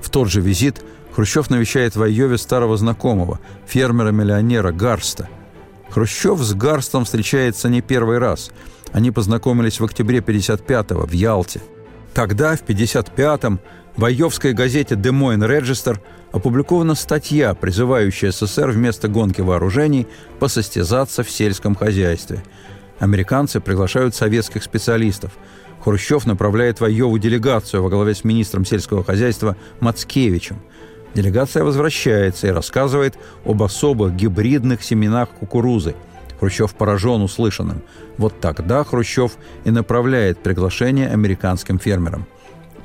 В 0.00 0.10
тот 0.10 0.28
же 0.28 0.40
визит 0.40 0.82
Хрущев 1.14 1.50
навещает 1.50 1.94
в 1.94 2.02
Айове 2.02 2.36
старого 2.36 2.76
знакомого, 2.76 3.38
фермера-миллионера 3.66 4.72
Гарста. 4.72 5.28
Хрущев 5.90 6.40
с 6.40 6.52
Гарстом 6.54 7.04
встречается 7.04 7.68
не 7.68 7.80
первый 7.80 8.18
раз. 8.18 8.50
Они 8.92 9.12
познакомились 9.12 9.78
в 9.78 9.84
октябре 9.84 10.18
55-го 10.18 11.06
в 11.06 11.12
Ялте. 11.12 11.60
Тогда, 12.14 12.56
в 12.56 12.62
55-м, 12.62 13.60
в 13.98 14.04
айовской 14.04 14.52
газете 14.52 14.94
«Des 14.94 15.10
Moines 15.10 15.44
Register» 15.48 15.98
опубликована 16.30 16.94
статья, 16.94 17.52
призывающая 17.54 18.30
СССР 18.30 18.70
вместо 18.70 19.08
гонки 19.08 19.40
вооружений 19.40 20.06
посостязаться 20.38 21.24
в 21.24 21.30
сельском 21.30 21.74
хозяйстве. 21.74 22.44
Американцы 23.00 23.58
приглашают 23.58 24.14
советских 24.14 24.62
специалистов. 24.62 25.32
Хрущев 25.82 26.26
направляет 26.26 26.78
в 26.78 26.84
Айову 26.84 27.18
делегацию 27.18 27.82
во 27.82 27.90
главе 27.90 28.14
с 28.14 28.22
министром 28.22 28.64
сельского 28.64 29.02
хозяйства 29.02 29.56
Мацкевичем. 29.80 30.60
Делегация 31.14 31.64
возвращается 31.64 32.46
и 32.46 32.50
рассказывает 32.50 33.18
об 33.44 33.64
особых 33.64 34.14
гибридных 34.14 34.84
семенах 34.84 35.30
кукурузы. 35.30 35.96
Хрущев 36.38 36.72
поражен 36.74 37.20
услышанным. 37.20 37.82
Вот 38.16 38.38
тогда 38.40 38.84
Хрущев 38.84 39.32
и 39.64 39.72
направляет 39.72 40.38
приглашение 40.38 41.08
американским 41.08 41.80
фермерам– 41.80 42.26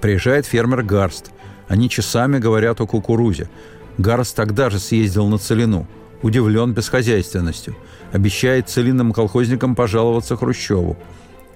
Приезжает 0.03 0.45
фермер 0.45 0.83
Гарст. 0.83 1.31
Они 1.69 1.89
часами 1.89 2.37
говорят 2.37 2.81
о 2.81 2.85
кукурузе. 2.85 3.49
Гарст 3.97 4.35
тогда 4.35 4.69
же 4.69 4.77
съездил 4.77 5.27
на 5.27 5.37
Целину. 5.37 5.87
Удивлен 6.21 6.73
бесхозяйственностью. 6.73 7.77
Обещает 8.11 8.67
целинным 8.67 9.13
колхозникам 9.13 9.75
пожаловаться 9.75 10.35
Хрущеву. 10.35 10.97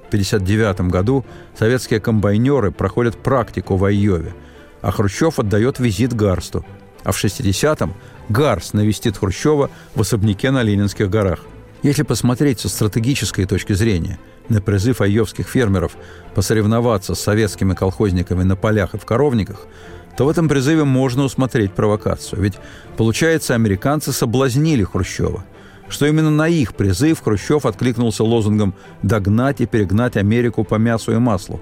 В 0.06 0.08
1959 0.08 0.90
году 0.90 1.26
советские 1.60 2.00
комбайнеры 2.00 2.72
проходят 2.72 3.18
практику 3.18 3.76
в 3.76 3.84
Айове, 3.84 4.34
а 4.82 4.94
Хрущев 4.94 5.40
отдает 5.40 5.80
визит 5.80 6.14
Гарсту. 6.14 6.66
А 7.04 7.12
в 7.12 7.22
60-м 7.22 7.96
Гарст 8.30 8.74
навестит 8.74 9.18
Хрущева 9.18 9.70
в 9.94 10.00
особняке 10.00 10.52
на 10.52 10.64
Ленинских 10.64 11.10
горах. 11.10 11.42
Если 11.84 12.04
посмотреть 12.04 12.62
со 12.62 12.70
стратегической 12.70 13.44
точки 13.44 13.74
зрения– 13.74 14.18
на 14.50 14.62
призыв 14.62 15.02
айовских 15.02 15.48
фермеров 15.48 15.98
посоревноваться 16.36 17.16
с 17.16 17.20
советскими 17.20 17.74
колхозниками 17.74 18.44
на 18.44 18.56
полях 18.56 18.94
и 18.94 18.98
в 18.98 19.06
коровниках, 19.06 19.68
то 20.16 20.26
в 20.26 20.30
этом 20.30 20.50
призыве 20.50 20.84
можно 20.84 21.24
усмотреть 21.24 21.74
провокацию. 21.74 22.42
Ведь, 22.42 22.56
получается, 22.96 23.56
американцы 23.56 24.12
соблазнили 24.12 24.84
Хрущева, 24.84 25.44
что 25.90 26.06
именно 26.08 26.32
на 26.32 26.48
их 26.48 26.76
призыв 26.76 27.22
Хрущев 27.22 27.66
откликнулся 27.66 28.24
лозунгом 28.24 28.74
«догнать 29.04 29.62
и 29.62 29.66
перегнать 29.66 30.18
Америку 30.18 30.64
по 30.64 30.76
мясу 30.76 31.12
и 31.12 31.18
маслу», 31.18 31.62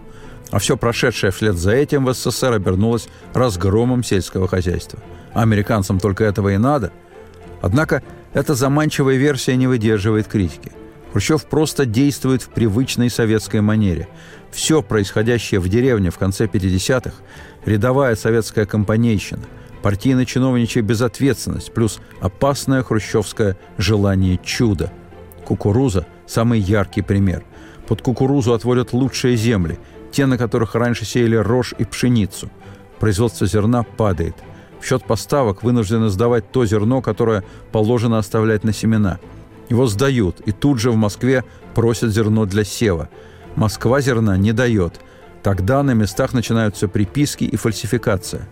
а 0.52 0.60
все 0.60 0.78
прошедшее 0.78 1.32
вслед 1.32 1.56
за 1.56 1.72
этим 1.72 2.06
в 2.06 2.14
СССР 2.14 2.54
обернулось 2.54 3.10
разгромом 3.34 4.04
сельского 4.04 4.48
хозяйства. 4.48 5.00
А 5.34 5.42
американцам 5.42 6.00
только 6.00 6.24
этого 6.24 6.54
и 6.54 6.58
надо. 6.58 6.94
Однако 7.62 8.04
эта 8.34 8.54
заманчивая 8.54 9.16
версия 9.16 9.56
не 9.58 9.68
выдерживает 9.68 10.28
критики– 10.28 10.72
Хрущев 11.16 11.46
просто 11.46 11.86
действует 11.86 12.42
в 12.42 12.50
привычной 12.50 13.10
советской 13.10 13.62
манере. 13.62 14.10
Все 14.52 14.82
происходящее 14.82 15.62
в 15.62 15.70
деревне 15.70 16.10
в 16.10 16.18
конце 16.18 16.46
50-х– 16.46 17.14
рядовая 17.66 18.18
советская 18.18 18.66
компанейщина, 18.66 19.44
партийно-чиновничья 19.82 20.82
безответственность 20.82 21.74
плюс 21.74 22.02
опасное 22.20 22.84
хрущевское 22.84 23.56
желание 23.78 24.42
чуда. 24.44 24.92
Кукуруза– 25.46 26.06
самый 26.28 26.60
яркий 26.60 27.02
пример. 27.02 27.46
Под 27.88 28.02
кукурузу 28.02 28.52
отводят 28.54 28.92
лучшие 28.92 29.38
земли, 29.38 29.80
те, 30.12 30.26
на 30.26 30.38
которых 30.38 30.76
раньше 30.76 31.06
сеяли 31.06 31.38
рожь 31.38 31.74
и 31.78 31.86
пшеницу. 31.86 32.50
Производство 33.00 33.48
зерна 33.48 33.84
падает. 33.84 34.36
В 34.82 34.86
счет 34.86 35.06
поставок 35.06 35.64
вынуждены 35.64 36.10
сдавать 36.10 36.52
то 36.52 36.66
зерно, 36.66 37.02
которое 37.02 37.46
положено 37.72 38.18
оставлять 38.18 38.66
на 38.66 38.74
семена– 38.74 39.18
его 39.70 39.88
сдают, 39.88 40.42
и 40.46 40.52
тут 40.52 40.80
же 40.80 40.92
в 40.92 40.96
Москве 40.96 41.44
просят 41.74 42.12
зерно 42.12 42.46
для 42.46 42.64
сева. 42.64 43.10
Москва 43.56 44.02
зерна 44.02 44.38
не 44.38 44.52
дает. 44.52 45.00
Тогда 45.44 45.84
на 45.84 45.92
местах 45.92 46.34
начинаются 46.34 46.88
приписки 46.88 47.44
и 47.44 47.56
фальсификация. 47.56 48.48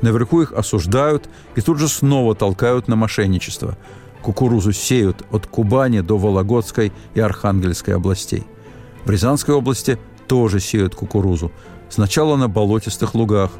Наверху 0.00 0.42
их 0.42 0.52
осуждают 0.52 1.28
и 1.56 1.60
тут 1.60 1.78
же 1.78 1.88
снова 1.88 2.34
толкают 2.34 2.88
на 2.88 2.96
мошенничество. 2.96 3.76
Кукурузу 4.22 4.72
сеют 4.72 5.24
от 5.30 5.46
Кубани 5.46 6.00
до 6.00 6.18
Вологодской 6.18 6.92
и 7.14 7.20
Архангельской 7.20 7.94
областей. 7.94 8.46
В 9.04 9.10
Рязанской 9.10 9.54
области 9.54 9.98
тоже 10.26 10.60
сеют 10.60 10.94
кукурузу. 10.94 11.50
Сначала 11.88 12.36
на 12.36 12.48
болотистых 12.48 13.14
лугах, 13.14 13.50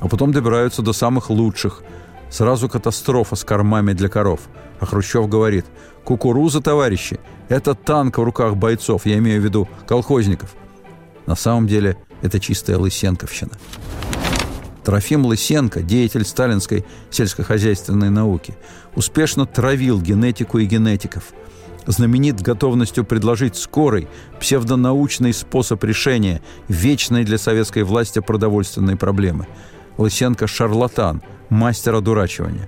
а 0.00 0.08
потом 0.08 0.32
добираются 0.32 0.82
до 0.82 0.92
самых 0.92 1.30
лучших. 1.30 1.82
Сразу 2.30 2.68
катастрофа 2.68 3.36
с 3.36 3.44
кормами 3.44 3.94
для 3.94 4.08
коров. 4.08 4.40
А 4.80 4.86
Хрущев 4.86 5.28
говорит– 5.28 5.66
Кукуруза, 6.08 6.62
товарищи, 6.62 7.20
это 7.50 7.74
танк 7.74 8.16
в 8.16 8.22
руках 8.22 8.56
бойцов, 8.56 9.04
я 9.04 9.18
имею 9.18 9.42
в 9.42 9.44
виду 9.44 9.68
колхозников. 9.86 10.54
На 11.26 11.36
самом 11.36 11.66
деле 11.66 11.98
это 12.22 12.40
чистая 12.40 12.78
лысенковщина. 12.78 13.50
Трофим 14.84 15.26
Лысенко, 15.26 15.82
деятель 15.82 16.24
сталинской 16.24 16.86
сельскохозяйственной 17.10 18.08
науки, 18.08 18.56
успешно 18.94 19.44
травил 19.44 20.00
генетику 20.00 20.56
и 20.56 20.64
генетиков. 20.64 21.24
Знаменит 21.84 22.40
готовностью 22.40 23.04
предложить 23.04 23.56
скорый, 23.56 24.08
псевдонаучный 24.40 25.34
способ 25.34 25.84
решения 25.84 26.40
вечной 26.68 27.24
для 27.24 27.36
советской 27.36 27.82
власти 27.82 28.20
продовольственной 28.20 28.96
проблемы. 28.96 29.46
Лысенко– 29.98 30.46
шарлатан, 30.48 31.20
мастер 31.50 31.96
одурачивания. 31.96 32.66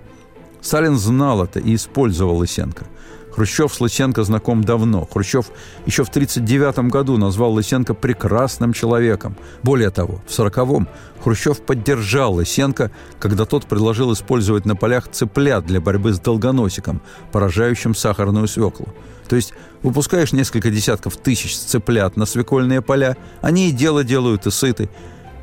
Сталин 0.63 0.97
знал 0.97 1.45
это 1.45 1.61
и 1.61 1.75
использовал 1.75 2.37
Лысенко– 2.37 2.87
Хрущев 3.33 3.73
с 3.73 3.81
Лысенко 3.81 4.25
знаком 4.25 4.65
давно. 4.65 5.07
Хрущев 5.11 5.47
еще 5.87 6.05
в 6.05 6.09
1939 6.09 6.91
году 6.91 7.17
назвал 7.17 7.53
Лысенко 7.53 7.95
прекрасным 7.95 8.73
человеком. 8.73 9.37
Более 9.63 9.91
того, 9.91 10.21
в 10.27 10.31
1940-м 10.31 10.89
Хрущев 11.23 11.61
поддержал 11.63 12.35
Лысенко, 12.35 12.91
когда 13.19 13.45
тот 13.45 13.67
предложил 13.67 14.13
использовать 14.13 14.65
на 14.65 14.75
полях 14.75 15.09
цыплят 15.09 15.65
для 15.67 15.81
борьбы 15.81 16.13
с 16.13 16.21
долгоносиком, 16.21 17.03
поражающим 17.33 17.95
сахарную 17.95 18.49
свеклу. 18.49 18.89
То 19.29 19.37
есть 19.37 19.53
выпускаешь 19.83 20.33
несколько 20.33 20.71
десятков 20.71 21.17
тысяч 21.17 21.57
цыплят 21.57 22.17
на 22.17 22.27
свекольные 22.27 22.83
поля, 22.83 23.17
они 23.43 23.69
и 23.69 23.73
дело 23.73 24.03
делают, 24.03 24.47
и 24.47 24.51
сыты. 24.51 24.91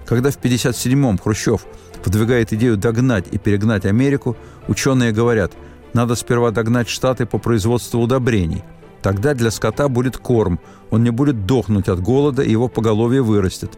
Когда 0.08 0.32
в 0.32 0.39
1957-м 0.39 1.17
Хрущев 1.17 1.65
выдвигает 2.06 2.54
идею 2.54 2.78
догнать 2.78 3.26
и 3.32 3.38
перегнать 3.38 3.86
Америку, 3.86 4.38
ученые 4.67 5.12
говорят– 5.12 5.54
надо 5.98 6.13
сперва 6.15 6.52
догнать 6.52 6.89
Штаты 6.89 7.26
по 7.26 7.39
производству 7.39 8.00
удобрений. 8.00 8.63
Тогда 9.02 9.34
для 9.34 9.50
скота 9.50 9.88
будет 9.88 10.17
корм, 10.17 10.60
он 10.91 11.04
не 11.04 11.10
будет 11.10 11.48
дохнуть 11.48 11.88
от 11.88 12.02
голода, 12.02 12.43
и 12.43 12.52
его 12.52 12.67
поголовье 12.67 13.24
вырастет. 13.24 13.72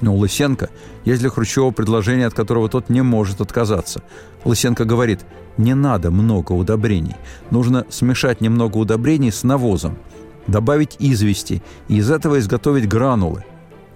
Но 0.00 0.14
у 0.14 0.18
Лысенко 0.18 0.70
есть 1.04 1.20
для 1.20 1.30
Хрущева 1.30 1.70
предложение, 1.72 2.26
от 2.26 2.34
которого 2.34 2.68
тот 2.68 2.88
не 2.88 3.02
может 3.02 3.40
отказаться. 3.40 4.02
Лысенко 4.44 4.84
говорит, 4.84 5.24
не 5.56 5.74
надо 5.74 6.12
много 6.12 6.52
удобрений. 6.52 7.16
Нужно 7.50 7.84
смешать 7.88 8.40
немного 8.40 8.76
удобрений 8.76 9.32
с 9.32 9.42
навозом, 9.42 9.98
добавить 10.46 10.96
извести 11.00 11.62
и 11.88 11.96
из 11.96 12.10
этого 12.10 12.38
изготовить 12.38 12.88
гранулы. 12.88 13.44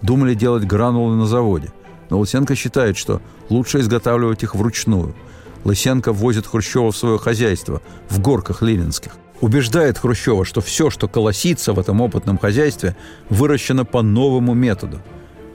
Думали 0.03 0.35
делать 0.35 0.65
гранулы 0.65 1.17
на 1.17 1.27
заводе. 1.27 1.73
Но 2.09 2.19
Лысенко 2.19 2.55
считает, 2.55 2.97
что 2.97 3.21
лучше 3.49 3.81
изготавливать 3.81 4.43
их 4.43 4.55
вручную– 4.55 5.15
Лысенко 5.65 6.13
возит 6.13 6.47
Хрущева 6.47 6.91
в 6.91 6.97
свое 6.97 7.19
хозяйство 7.19 7.83
в 8.09 8.21
горках 8.21 8.63
ленинских. 8.63 9.13
Убеждает 9.41 9.99
Хрущева, 9.99 10.45
что 10.45 10.61
все, 10.61 10.91
что 10.91 11.09
колосится 11.09 11.73
в 11.73 11.79
этом 11.79 12.01
опытном 12.01 12.39
хозяйстве, 12.39 12.97
выращено 13.29 13.85
по 13.85 14.03
новому 14.03 14.55
методу. 14.55 15.01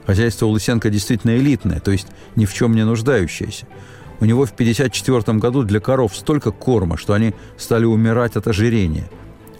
Хозяйство 0.06 0.46
у 0.46 0.50
Лысенко 0.50 0.90
действительно 0.90 1.36
элитное, 1.36 1.80
то 1.80 1.90
есть 1.90 2.08
ни 2.36 2.46
в 2.46 2.54
чем 2.54 2.74
не 2.74 2.84
нуждающееся. 2.84 3.66
У 4.20 4.24
него 4.24 4.46
в 4.46 4.52
1954 4.52 5.38
году 5.38 5.62
для 5.62 5.80
коров 5.80 6.16
столько 6.16 6.50
корма, 6.50 6.96
что 6.96 7.12
они 7.12 7.34
стали 7.58 7.84
умирать 7.84 8.36
от 8.36 8.46
ожирения. 8.46 9.08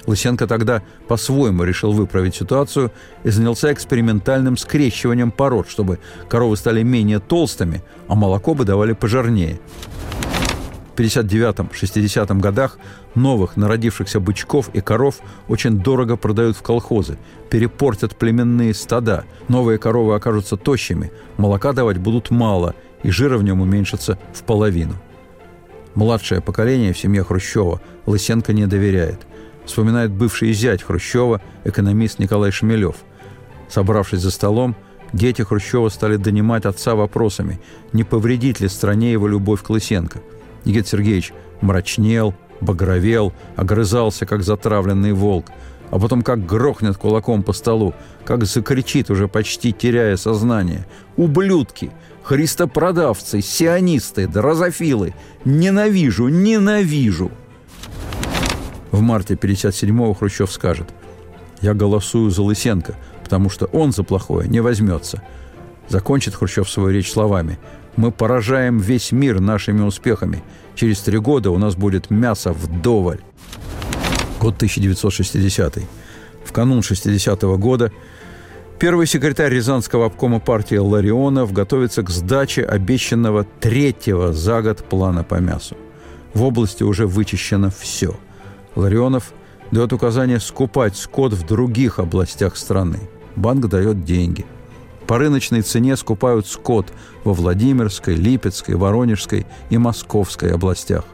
Лысенко 0.06 0.46
тогда 0.46 0.82
по-своему 1.08 1.64
решил 1.64 1.92
выправить 1.92 2.36
ситуацию 2.36 2.92
и 3.24 3.30
занялся 3.30 3.72
экспериментальным 3.72 4.56
скрещиванием 4.56 5.30
пород, 5.30 5.68
чтобы 5.68 5.98
коровы 6.28 6.56
стали 6.56 6.82
менее 6.82 7.18
толстыми, 7.18 7.82
а 8.08 8.14
молоко 8.14 8.54
бы 8.54 8.64
давали 8.64 8.92
пожирнее. 8.92 9.58
59-60 10.96 12.40
годах 12.40 12.78
новых 13.14 13.56
народившихся 13.56 14.18
бычков 14.18 14.70
и 14.72 14.80
коров 14.80 15.16
очень 15.48 15.78
дорого 15.78 16.16
продают 16.16 16.56
в 16.56 16.62
колхозы, 16.62 17.18
перепортят 17.50 18.16
племенные 18.16 18.74
стада, 18.74 19.24
новые 19.48 19.78
коровы 19.78 20.14
окажутся 20.14 20.56
тощими, 20.56 21.12
молока 21.36 21.72
давать 21.72 21.98
будут 21.98 22.30
мало, 22.30 22.74
и 23.02 23.10
жира 23.10 23.36
в 23.38 23.42
нем 23.42 23.60
уменьшится 23.60 24.18
в 24.32 24.42
половину. 24.42 24.94
Младшее 25.94 26.40
поколение 26.40 26.92
в 26.92 26.98
семье 26.98 27.24
Хрущева 27.24 27.80
Лысенко 28.06 28.52
не 28.52 28.66
доверяет. 28.66 29.26
Вспоминает 29.66 30.10
бывший 30.10 30.52
зять 30.52 30.82
Хрущева, 30.82 31.42
экономист 31.64 32.18
Николай 32.18 32.50
Шмелев. 32.50 32.96
Собравшись 33.68 34.20
за 34.20 34.30
столом, 34.30 34.74
дети 35.12 35.42
Хрущева 35.42 35.88
стали 35.88 36.16
донимать 36.16 36.64
отца 36.64 36.94
вопросами, 36.94 37.60
не 37.92 38.04
повредит 38.04 38.60
ли 38.60 38.68
стране 38.68 39.12
его 39.12 39.28
любовь 39.28 39.62
к 39.62 39.70
Лысенко. 39.70 40.20
Никита 40.64 40.88
Сергеевич 40.88 41.32
мрачнел, 41.60 42.34
багровел, 42.60 43.32
огрызался, 43.56 44.26
как 44.26 44.42
затравленный 44.42 45.12
волк, 45.12 45.46
а 45.90 45.98
потом 45.98 46.22
как 46.22 46.44
грохнет 46.46 46.96
кулаком 46.96 47.42
по 47.42 47.52
столу, 47.52 47.94
как 48.24 48.44
закричит, 48.44 49.10
уже 49.10 49.28
почти 49.28 49.72
теряя 49.72 50.16
сознание. 50.16 50.86
«Ублюдки! 51.16 51.90
Христопродавцы! 52.22 53.40
Сионисты! 53.40 54.26
Дрозофилы! 54.26 55.14
Ненавижу! 55.44 56.28
Ненавижу!» 56.28 57.30
В 58.90 59.00
марте 59.00 59.34
57-го 59.34 60.14
Хрущев 60.14 60.50
скажет 60.50 60.88
«Я 61.60 61.74
голосую 61.74 62.30
за 62.30 62.42
Лысенко, 62.42 62.96
потому 63.22 63.50
что 63.50 63.66
он 63.66 63.92
за 63.92 64.04
плохое 64.04 64.48
не 64.48 64.60
возьмется». 64.60 65.22
Закончит 65.88 66.34
Хрущев 66.34 66.68
свою 66.68 66.90
речь 66.90 67.10
словами 67.10 67.58
«Мы 67.96 68.10
поражаем 68.10 68.78
весь 68.78 69.12
мир 69.12 69.40
нашими 69.40 69.82
успехами. 69.82 70.42
Через 70.74 71.00
три 71.00 71.18
года 71.18 71.50
у 71.50 71.58
нас 71.58 71.76
будет 71.76 72.10
мясо 72.10 72.52
вдоволь». 72.52 73.20
Год 74.40 74.56
1960. 74.56 75.78
В 76.44 76.52
канун 76.52 76.80
60-го 76.80 77.56
года 77.56 77.90
первый 78.78 79.06
секретарь 79.06 79.52
Рязанского 79.52 80.06
обкома 80.06 80.40
партии 80.40 80.76
Ларионов 80.76 81.52
готовится 81.52 82.02
к 82.02 82.10
сдаче 82.10 82.62
обещанного 82.62 83.44
третьего 83.44 84.32
за 84.32 84.62
год 84.62 84.84
плана 84.84 85.24
по 85.24 85.36
мясу. 85.36 85.76
В 86.34 86.44
области 86.44 86.82
уже 86.82 87.06
вычищено 87.06 87.70
все. 87.70 88.16
Ларионов 88.76 89.32
дает 89.72 89.92
указание 89.92 90.38
скупать 90.38 90.96
скот 90.96 91.32
в 91.32 91.44
других 91.44 91.98
областях 91.98 92.56
страны. 92.56 93.00
Банк 93.34 93.66
дает 93.66 94.04
деньги. 94.04 94.46
По 95.06 95.18
рыночной 95.18 95.62
цене 95.62 95.96
скупают 95.96 96.46
скот 96.46 96.92
во 97.24 97.32
Владимирской, 97.32 98.14
Липецкой, 98.14 98.76
Воронежской 98.76 99.46
и 99.70 99.78
Московской 99.78 100.52
областях. 100.52 101.04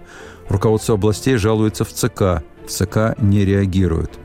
Руководство 0.49 0.95
областей 0.95 1.37
жалуется 1.37 1.85
в 1.85 1.93
ЦК. 1.93 2.43
ЦК 2.67 3.17
не 3.19 3.45
реагируют. 3.45 4.19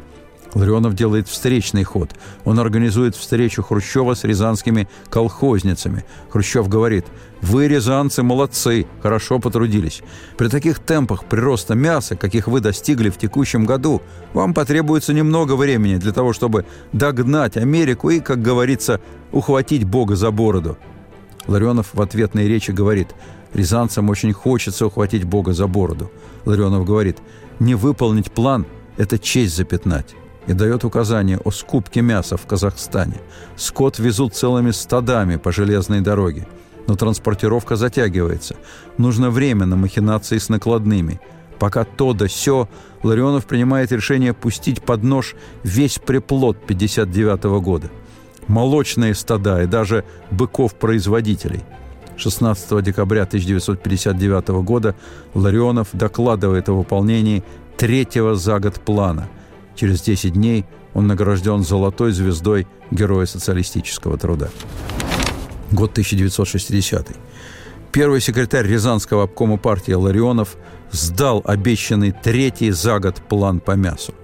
Ларионов 0.54 0.94
делает 0.94 1.28
встречный 1.28 1.84
ход. 1.84 2.12
Он 2.46 2.60
организует 2.60 3.16
встречу 3.16 3.64
Хрущева 3.64 4.14
с 4.14 4.24
рязанскими 4.24 4.88
колхозницами. 5.10 6.06
Хрущев 6.30 6.68
говорит, 6.68 7.06
«Вы, 7.42 7.68
рязанцы, 7.68 8.24
молодцы, 8.24 8.88
хорошо 9.02 9.40
потрудились. 9.40 10.02
При 10.38 10.48
таких 10.48 10.80
темпах 10.80 11.26
прироста 11.26 11.76
мяса, 11.76 12.16
каких 12.16 12.48
вы 12.48 12.62
достигли 12.62 13.10
в 13.10 13.18
текущем 13.18 13.66
году, 13.66 14.02
вам 14.34 14.54
потребуется 14.54 15.14
немного 15.14 15.56
времени 15.56 15.98
для 15.98 16.12
того, 16.12 16.34
чтобы 16.34 16.66
догнать 16.94 17.58
Америку 17.58 18.10
и, 18.10 18.20
как 18.20 18.42
говорится, 18.42 19.02
ухватить 19.32 19.84
Бога 19.84 20.16
за 20.16 20.32
бороду». 20.32 20.78
Ларионов 21.48 21.94
в 21.94 22.02
ответной 22.02 22.48
речи 22.48 22.72
говорит, 22.72 23.10
«Рязанцам 23.54 24.10
очень 24.10 24.34
хочется 24.34 24.86
ухватить 24.86 25.24
Бога 25.24 25.54
за 25.54 25.68
бороду». 25.68 26.12
Ларионов 26.46 26.86
говорит, 26.86 27.18
«Не 27.60 27.76
выполнить 27.76 28.32
план– 28.32 28.66
это 28.98 29.20
честь 29.20 29.56
запятнать» 29.56 30.16
и 30.48 30.54
дает 30.54 30.84
указание 30.86 31.38
о 31.38 31.52
скупке 31.52 32.02
мяса 32.02 32.38
в 32.38 32.46
Казахстане. 32.46 33.20
Скот 33.56 34.00
везут 34.00 34.34
целыми 34.34 34.72
стадами 34.72 35.36
по 35.36 35.52
железной 35.52 36.02
дороге. 36.02 36.48
Но 36.88 36.96
транспортировка 36.96 37.76
затягивается. 37.76 38.56
Нужно 38.98 39.30
время 39.30 39.66
на 39.66 39.76
махинации 39.76 40.38
с 40.38 40.50
накладными. 40.50 41.20
Пока 41.60 41.84
то 41.84 42.14
да 42.14 42.28
сё, 42.30 42.70
Ларионов 43.04 43.46
принимает 43.46 43.92
решение 43.92 44.34
пустить 44.34 44.82
под 44.82 45.04
нож 45.04 45.36
весь 45.64 46.00
приплод 46.00 46.66
59 46.66 47.46
-го 47.46 47.62
года. 47.62 47.90
Молочные 48.48 49.14
стада 49.14 49.64
и 49.64 49.68
даже 49.68 50.06
быков-производителей. 50.32 51.64
16 52.16 52.82
декабря 52.82 53.24
1959 53.24 54.64
года 54.64 54.96
Ларионов 55.34 55.90
докладывает 55.92 56.70
о 56.70 56.74
выполнении 56.74 57.44
третьего 57.76 58.36
за 58.36 58.60
год 58.60 58.76
плана– 58.76 59.28
Через 59.78 60.02
10 60.02 60.34
дней 60.34 60.66
он 60.96 61.06
награжден 61.06 61.63
золотой 61.63 62.12
звездой 62.12 62.68
Героя 62.90 63.28
социалистического 63.28 64.18
труда. 64.18 64.50
Год 65.72 65.92
1960. 65.92 67.10
Первый 67.92 68.20
секретарь 68.20 68.66
Рязанского 68.66 69.24
обкома 69.24 69.58
партии 69.58 69.92
Ларионов 69.92 70.58
сдал 70.92 71.44
обещанный 71.46 72.12
третий 72.12 72.72
за 72.72 73.00
год 73.00 73.18
план 73.18 73.60
по 73.60 73.74
мясу. 73.74 74.16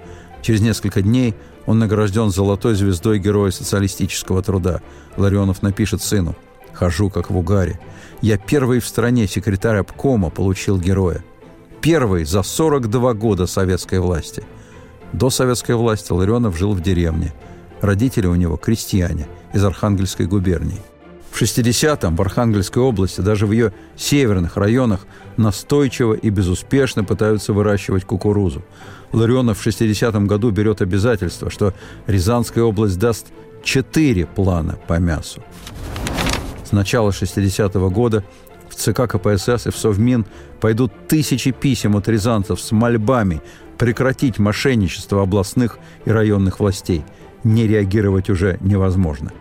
Через 0.42 0.62
несколько 0.62 1.04
дней 1.04 1.36
он 1.68 1.78
награжден 1.78 2.32
золотой 2.32 2.74
звездой 2.74 3.20
Героя 3.20 3.52
социалистического 3.52 4.42
труда. 4.42 4.82
Ларионов 5.18 5.62
напишет 5.62 6.02
сыну 6.02 6.36
«Хожу, 6.74 7.12
как 7.12 7.30
в 7.30 7.38
угаре. 7.38 7.80
Я 8.22 8.40
первый 8.40 8.80
в 8.80 8.88
стране 8.88 9.28
секретарь 9.28 9.78
обкома 9.78 10.32
получил 10.32 10.80
героя. 10.80 11.24
Первый 11.80 12.26
за 12.26 12.42
42 12.42 13.14
года 13.14 13.46
советской 13.46 14.00
власти– 14.00 14.44
до 15.14 15.30
советской 15.30 15.76
власти 15.76 16.12
Ларионов 16.12 16.58
жил 16.58 16.74
в 16.74 16.82
деревне. 16.82 17.34
Родители 17.82 18.28
у 18.28 18.36
него– 18.36 18.58
крестьяне 18.58 19.28
из 19.54 19.64
Архангельской 19.64 20.26
губернии. 20.26 20.82
В 21.32 21.42
60-м 21.42 22.16
в 22.16 22.22
Архангельской 22.22 22.82
области, 22.82 23.22
даже 23.22 23.48
в 23.48 23.52
ее 23.52 23.74
северных 23.96 24.58
районах, 24.58 25.08
настойчиво 25.38 26.14
и 26.14 26.30
безуспешно 26.30 27.04
пытаются 27.04 27.54
выращивать 27.54 28.06
кукурузу. 28.06 28.64
Ларионов 29.12 29.60
в 29.60 29.68
60-м 29.68 30.28
году 30.28 30.52
берет 30.52 30.82
обязательство, 30.82 31.50
что 31.50 31.74
Рязанская 32.08 32.64
область 32.64 33.00
даст 33.00 33.28
четыре 33.64 34.26
плана 34.26 34.78
по 34.88 35.00
мясу. 35.00 35.42
С 36.64 36.72
начала 36.72 37.10
60-го 37.10 37.90
года 37.90 38.24
в 38.70 38.76
ЦК 38.76 39.08
КПСС 39.08 39.68
и 39.68 39.72
в 39.72 39.78
Совмин 39.78 40.26
пойдут 40.60 40.92
тысячи 41.08 41.52
писем 41.52 41.96
от 41.96 42.08
рязанцев 42.08 42.60
с 42.60 42.72
мольбами 42.72 43.42
прекратить 43.78 44.40
мошенничество 44.40 45.22
областных 45.22 45.78
и 46.06 46.12
районных 46.12 46.60
властей. 46.60 47.04
Не 47.44 47.68
реагировать 47.68 48.30
уже 48.30 48.58
невозможно. 48.62 49.32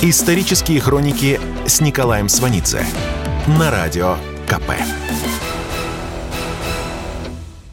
Исторические 0.00 0.80
хроники 0.80 1.40
с 1.66 1.80
Николаем 1.80 2.28
Сванидзе 2.28 2.84
на 3.58 3.70
радио 3.70 4.16
КП. 4.46 4.70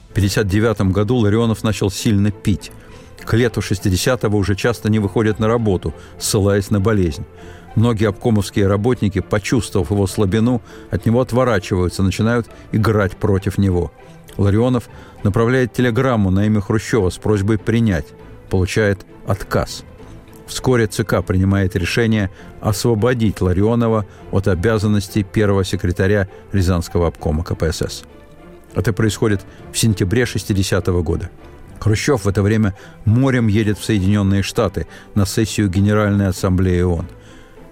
В 0.09 0.17
1959 0.17 0.91
году 0.91 1.17
Ларионов 1.17 1.63
начал 1.63 1.91
сильно 1.91 2.31
пить. 2.31 2.71
К 3.23 3.33
лету 3.33 3.59
60-го 3.59 4.35
уже 4.37 4.55
часто 4.55 4.89
не 4.89 4.97
выходит 4.97 5.37
на 5.37 5.47
работу, 5.47 5.93
ссылаясь 6.17 6.71
на 6.71 6.79
болезнь. 6.79 7.25
Многие 7.75 8.07
обкомовские 8.07 8.67
работники, 8.67 9.19
почувствовав 9.19 9.91
его 9.91 10.07
слабину, 10.07 10.61
от 10.91 11.05
него 11.05 11.19
отворачиваются, 11.19 12.03
начинают 12.03 12.47
играть 12.71 13.17
против 13.17 13.57
него. 13.57 13.91
Ларионов 14.37 14.89
направляет 15.23 15.73
телеграмму 15.73 16.31
на 16.31 16.45
имя 16.45 16.61
Хрущева 16.61 17.09
с 17.09 17.17
просьбой 17.17 17.57
принять. 17.57 18.07
Получает 18.49 19.05
отказ. 19.27 19.83
Вскоре 20.47 20.87
ЦК 20.87 21.23
принимает 21.25 21.75
решение 21.75 22.29
освободить 22.61 23.41
Ларионова 23.41 24.05
от 24.31 24.47
обязанностей 24.47 25.23
первого 25.23 25.65
секретаря 25.65 26.29
Рязанского 26.53 27.07
обкома 27.07 27.43
КПСС. 27.43 28.03
Это 28.73 28.93
происходит 28.93 29.41
в 29.73 29.77
сентябре 29.77 30.25
60 30.25 30.87
-го 30.87 31.01
года. 31.01 31.29
Хрущев 31.79 32.25
в 32.25 32.27
это 32.27 32.41
время 32.41 32.73
морем 33.05 33.47
едет 33.47 33.77
в 33.77 33.83
Соединенные 33.83 34.43
Штаты 34.43 34.85
на 35.15 35.25
сессию 35.25 35.69
Генеральной 35.69 36.27
Ассамблеи 36.27 36.81
ООН– 36.81 37.07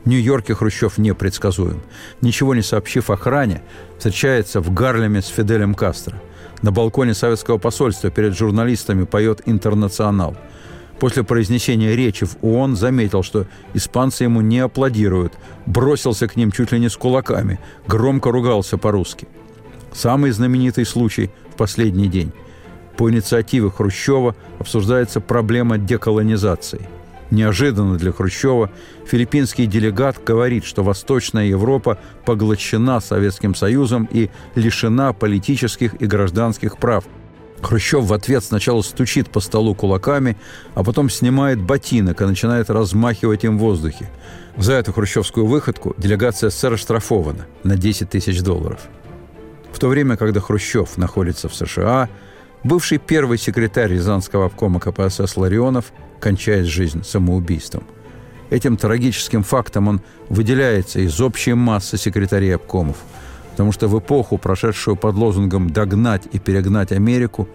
Нью-Йорке 0.06 0.54
Хрущев 0.54 0.98
непредсказуем. 0.98 1.82
Ничего 2.22 2.54
не 2.56 2.62
сообщив 2.62 3.10
охране, 3.10 3.62
встречается 3.98 4.60
в 4.60 4.74
Гарлеме 4.74 5.22
с 5.22 5.28
Фиделем 5.28 5.76
Кастро. 5.76 6.22
На 6.62 6.72
балконе 6.72 7.14
советского 7.14 7.58
посольства 7.58 8.10
перед 8.10 8.38
журналистами 8.38 9.06
поет 9.06 9.42
«Интернационал». 9.46 10.36
После 11.00 11.24
произнесения 11.24 11.96
речи 11.96 12.26
в 12.26 12.38
ООН 12.42 12.76
заметил, 12.76 13.24
что 13.24 13.46
испанцы 13.74 14.24
ему 14.24 14.42
не 14.42 14.60
аплодируют, 14.60 15.34
бросился 15.66 16.28
к 16.28 16.36
ним 16.36 16.52
чуть 16.52 16.72
ли 16.72 16.80
не 16.80 16.90
с 16.90 16.96
кулаками, 16.96 17.60
громко 17.88 18.32
ругался 18.32 18.78
по-русски. 18.78 19.28
Самый 19.92 20.32
знаменитый 20.32 20.86
случай 20.86 21.32
в 21.54 21.56
последний 21.58 22.08
день. 22.08 22.32
По 22.96 23.10
инициативе 23.10 23.70
Хрущева 23.70 24.36
обсуждается 24.60 25.20
проблема 25.20 25.78
деколонизации– 25.78 26.88
Неожиданно 27.32 27.98
для 27.98 28.12
Хрущева 28.12 28.70
филиппинский 29.08 29.66
делегат 29.66 30.24
говорит, 30.24 30.66
что 30.66 30.84
Восточная 30.84 31.46
Европа 31.46 31.98
поглощена 32.26 33.00
Советским 33.00 33.56
Союзом 33.56 34.08
и 34.12 34.30
лишена 34.56 35.14
политических 35.14 36.00
и 36.02 36.06
гражданских 36.06 36.78
прав. 36.78 37.06
Хрущев 37.62 38.04
в 38.04 38.14
ответ 38.14 38.44
сначала 38.44 38.82
стучит 38.82 39.30
по 39.30 39.40
столу 39.40 39.74
кулаками, 39.74 40.38
а 40.76 40.84
потом 40.84 41.10
снимает 41.10 41.62
ботинок 41.62 42.22
и 42.22 42.26
начинает 42.26 42.70
размахивать 42.70 43.46
им 43.46 43.58
в 43.58 43.62
воздухе. 43.62 44.10
За 44.58 44.74
эту 44.74 44.92
хрущевскую 44.94 45.46
выходку 45.46 45.96
делегация 45.98 46.50
СССР 46.50 46.78
штрафована 46.78 47.46
на 47.64 47.78
10 47.78 48.10
тысяч 48.10 48.42
долларов. 48.42 48.82
то 49.84 49.90
время, 49.90 50.16
когда 50.16 50.40
Хрущев 50.40 50.96
находится 50.96 51.50
в 51.50 51.56
США, 51.56 52.08
бывший 52.64 52.98
первый 52.98 53.38
секретарь 53.38 53.94
Рязанского 53.94 54.46
обкома 54.46 54.80
КПСС 54.80 55.38
Ларионов 55.38 55.92
кончает 56.20 56.66
жизнь 56.66 57.04
самоубийством. 57.04 57.84
Этим 58.50 58.78
трагическим 58.78 59.44
фактом 59.44 59.88
он 59.88 60.02
выделяется 60.30 61.00
из 61.00 61.20
общей 61.20 61.54
массы 61.54 61.98
секретарей 61.98 62.56
обкомов, 62.56 62.98
потому 63.52 63.72
что 63.72 63.88
в 63.88 63.98
эпоху, 63.98 64.38
прошедшую 64.38 64.96
под 64.96 65.16
лозунгом 65.16 65.70
«догнать 65.70 66.24
и 66.32 66.40
перегнать 66.40 66.92
Америку», 66.92 67.48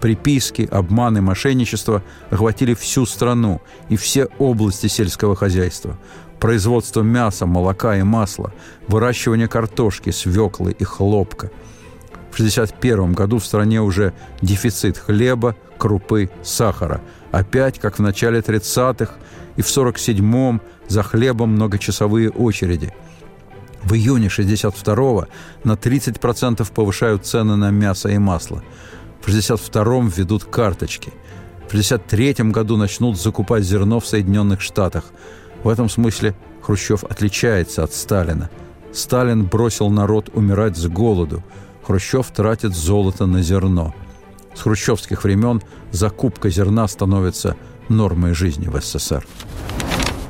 приписки, 0.00 0.66
обманы, 0.70 1.20
мошенничество 1.20 2.02
охватили 2.30 2.74
всю 2.74 3.04
страну 3.04 3.60
и 3.90 3.96
все 3.96 4.28
области 4.38 4.86
сельского 4.86 5.36
хозяйства. 5.36 5.98
Производство 6.38 7.02
мяса, 7.02 7.44
молока 7.44 7.98
и 7.98 8.02
масла, 8.02 8.54
выращивание 8.88 9.46
картошки, 9.46 10.08
свеклы 10.08 10.72
и 10.72 10.84
хлопка. 10.84 11.50
В 12.40 12.42
1961 12.42 13.12
году 13.12 13.38
в 13.38 13.44
стране 13.44 13.82
уже 13.82 14.14
дефицит 14.40 14.96
хлеба, 14.96 15.56
крупы, 15.76 16.30
сахара. 16.42 17.02
Опять, 17.32 17.78
как 17.78 17.98
в 17.98 18.02
начале 18.02 18.40
30-х, 18.40 19.12
и 19.56 19.62
в 19.62 19.66
47-м 19.66 20.62
за 20.88 21.02
хлебом 21.02 21.50
многочасовые 21.50 22.30
очереди. 22.30 22.94
В 23.82 23.92
июне 23.92 24.28
62-го 24.28 25.26
на 25.64 25.72
30% 25.72 26.72
повышают 26.72 27.26
цены 27.26 27.56
на 27.56 27.70
мясо 27.70 28.08
и 28.08 28.16
масло– 28.16 28.62
в 29.20 29.28
1962-м 29.28 30.08
введут 30.08 30.44
карточки. 30.44 31.12
В 31.68 31.72
1963 31.72 32.50
году 32.50 32.76
начнут 32.76 33.20
закупать 33.20 33.64
зерно 33.64 34.00
в 34.00 34.06
Соединенных 34.06 34.60
Штатах. 34.60 35.04
В 35.62 35.68
этом 35.68 35.88
смысле 35.88 36.34
Хрущев 36.62 37.04
отличается 37.04 37.84
от 37.84 37.92
Сталина. 37.92 38.48
Сталин 38.92 39.44
бросил 39.44 39.90
народ 39.90 40.30
умирать 40.32 40.76
с 40.76 40.86
голоду. 40.86 41.44
Хрущев 41.90 42.30
тратит 42.30 42.72
золото 42.72 43.26
на 43.26 43.42
зерно. 43.42 43.92
С 44.54 44.62
хрущевских 44.62 45.24
времен 45.24 45.60
закупка 45.90 46.48
зерна 46.48 46.86
становится 46.86 47.56
нормой 47.88 48.32
жизни 48.32 48.68
в 48.68 48.80
СССР. 48.80 49.26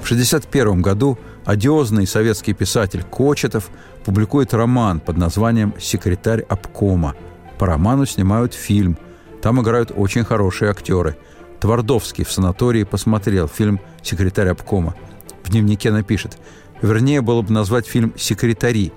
В 0.01 0.11
1961 0.11 0.81
году 0.81 1.19
одиозный 1.45 2.07
советский 2.07 2.55
писатель 2.55 3.03
Кочетов 3.03 3.69
публикует 4.07 4.55
роман 4.55 5.01
под 5.01 5.19
названием 5.19 5.75
«Секретарь 5.79 6.41
обкома», 6.41 7.15
по 7.59 7.67
роману 7.67 8.07
снимают 8.07 8.55
фильм. 8.55 8.97
Там 9.43 9.61
играют 9.61 9.93
очень 9.95 10.25
хорошие 10.25 10.71
актеры. 10.71 11.19
Твардовский 11.61 12.25
в 12.25 12.33
санатории 12.33 12.85
посмотрел 12.85 13.49
фильм 13.49 13.81
«Секретарь 14.03 14.49
обкома». 14.49 14.95
В 15.43 15.51
дневнике 15.51 15.91
напишет, 15.93 16.39
вернее 16.81 17.21
было 17.21 17.43
бы 17.43 17.53
назвать 17.53 17.87
фильм 17.87 18.15
«Секретари», 18.17 18.95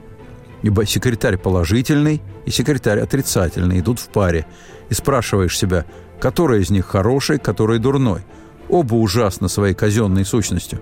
ибо 0.64 0.86
секретарь 0.86 1.38
положительный 1.38 2.22
и 2.46 2.50
секретарь 2.50 3.00
отрицательный 3.00 3.80
идут 3.80 4.00
в 4.00 4.10
паре. 4.10 4.48
И 4.90 4.96
спрашиваешь 4.96 5.58
себя, 5.58 5.86
который 6.20 6.62
из 6.62 6.72
них 6.72 6.88
хороший, 6.88 7.38
который 7.38 7.78
дурной– 7.78 8.22
Оба 8.70 8.96
ужасно 8.96 9.50
своей 9.50 9.74
казенной 9.74 10.26
сущностью. 10.26 10.80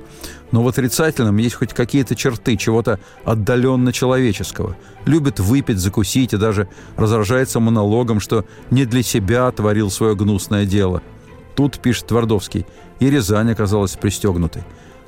Но 0.52 0.64
в 0.64 0.68
отрицательном 0.68 1.38
есть 1.38 1.56
хоть 1.56 1.74
какие-то 1.74 2.16
черты 2.16 2.56
чего-то 2.56 3.00
отдаленно 3.26 3.92
человеческого. 3.92 4.78
Любит 5.06 5.40
выпить, 5.40 5.80
закусить 5.80 6.34
и 6.34 6.38
даже 6.38 6.68
разражается 6.96 7.60
монологом, 7.60 8.20
что 8.20 8.46
не 8.70 8.86
для 8.86 9.04
себя 9.04 9.52
творил 9.52 9.90
свое 9.90 10.16
гнусное 10.16 10.66
дело. 10.66 11.02
Тут, 11.56 11.80
пишет 11.80 12.08
Твардовский, 12.08 12.66
и 13.00 13.10
Рязань 13.10 13.52
оказалась 13.52 13.98
пристегнутой. 13.98 14.64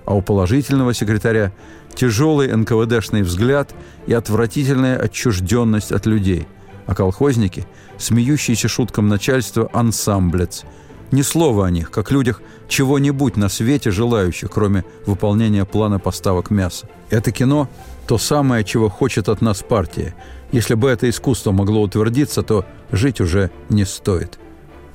А 0.05 0.15
у 0.15 0.21
положительного 0.21 0.93
секретаря 0.93 1.51
тяжелый 1.95 2.53
НКВДшный 2.55 3.21
взгляд 3.21 3.73
и 4.07 4.13
отвратительная 4.13 4.97
отчужденность 4.97 5.91
от 5.91 6.05
людей. 6.05 6.47
А 6.85 6.95
колхозники, 6.95 7.65
смеющиеся 7.97 8.67
шуткам 8.67 9.07
начальства, 9.07 9.69
ансамблец– 9.73 10.63
ни 11.13 11.21
слова 11.21 11.67
о 11.67 11.69
них, 11.69 11.91
как 11.91 12.09
людях 12.09 12.41
чего-нибудь 12.67 13.37
на 13.37 13.47
свете 13.47 13.91
желающих, 13.91 14.49
кроме 14.49 14.83
выполнения 15.05 15.63
плана 15.63 15.99
поставок 15.99 16.49
мяса. 16.49 16.89
Это 17.11 17.31
кино– 17.31 17.69
то 18.07 18.17
самое, 18.17 18.63
чего 18.63 18.89
хочет 18.89 19.29
от 19.29 19.39
нас 19.39 19.61
партия. 19.61 20.15
Если 20.51 20.73
бы 20.73 20.89
это 20.89 21.07
искусство 21.07 21.51
могло 21.51 21.83
утвердиться, 21.83 22.41
то 22.41 22.65
жить 22.91 23.21
уже 23.21 23.51
не 23.69 23.85
стоит. 23.85 24.39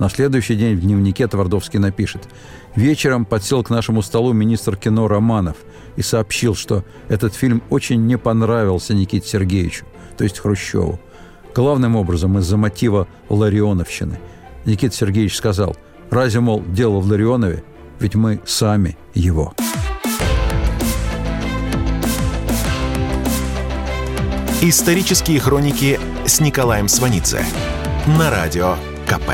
На 0.00 0.08
следующий 0.08 0.56
день 0.56 0.74
в 0.74 0.80
дневнике 0.80 1.28
Твардовский 1.28 1.78
напишет 1.78 2.28
«Вечером 2.78 3.24
подсел 3.24 3.62
к 3.62 3.70
нашему 3.70 4.02
столу 4.02 4.32
министр 4.32 4.76
кино 4.76 5.08
Романов 5.08 5.56
и 5.96 6.02
сообщил, 6.02 6.54
что 6.54 6.84
этот 7.08 7.34
фильм 7.34 7.62
очень 7.70 8.06
не 8.06 8.16
понравился 8.16 8.94
Никите 8.94 9.28
Сергеевичу, 9.28 9.84
то 10.16 10.24
есть 10.24 10.38
Хрущеву. 10.38 11.00
Главным 11.54 11.96
образом 11.96 12.38
из-за 12.38 12.56
мотива 12.56 13.08
Ларионовщины. 13.28 14.20
Никита 14.64 14.94
Сергеевич 14.94 15.36
сказал– 15.36 15.76
Разве, 16.10 16.40
мол, 16.40 16.62
дело 16.66 17.00
в 17.00 17.06
Ларионове? 17.06 17.62
Ведь 18.00 18.14
мы 18.14 18.40
сами 18.46 18.96
его. 19.14 19.54
Исторические 24.60 25.38
хроники 25.38 26.00
с 26.26 26.40
Николаем 26.40 26.88
Сванидзе 26.88 27.44
на 28.18 28.30
радио 28.30 28.76
КП. 29.06 29.30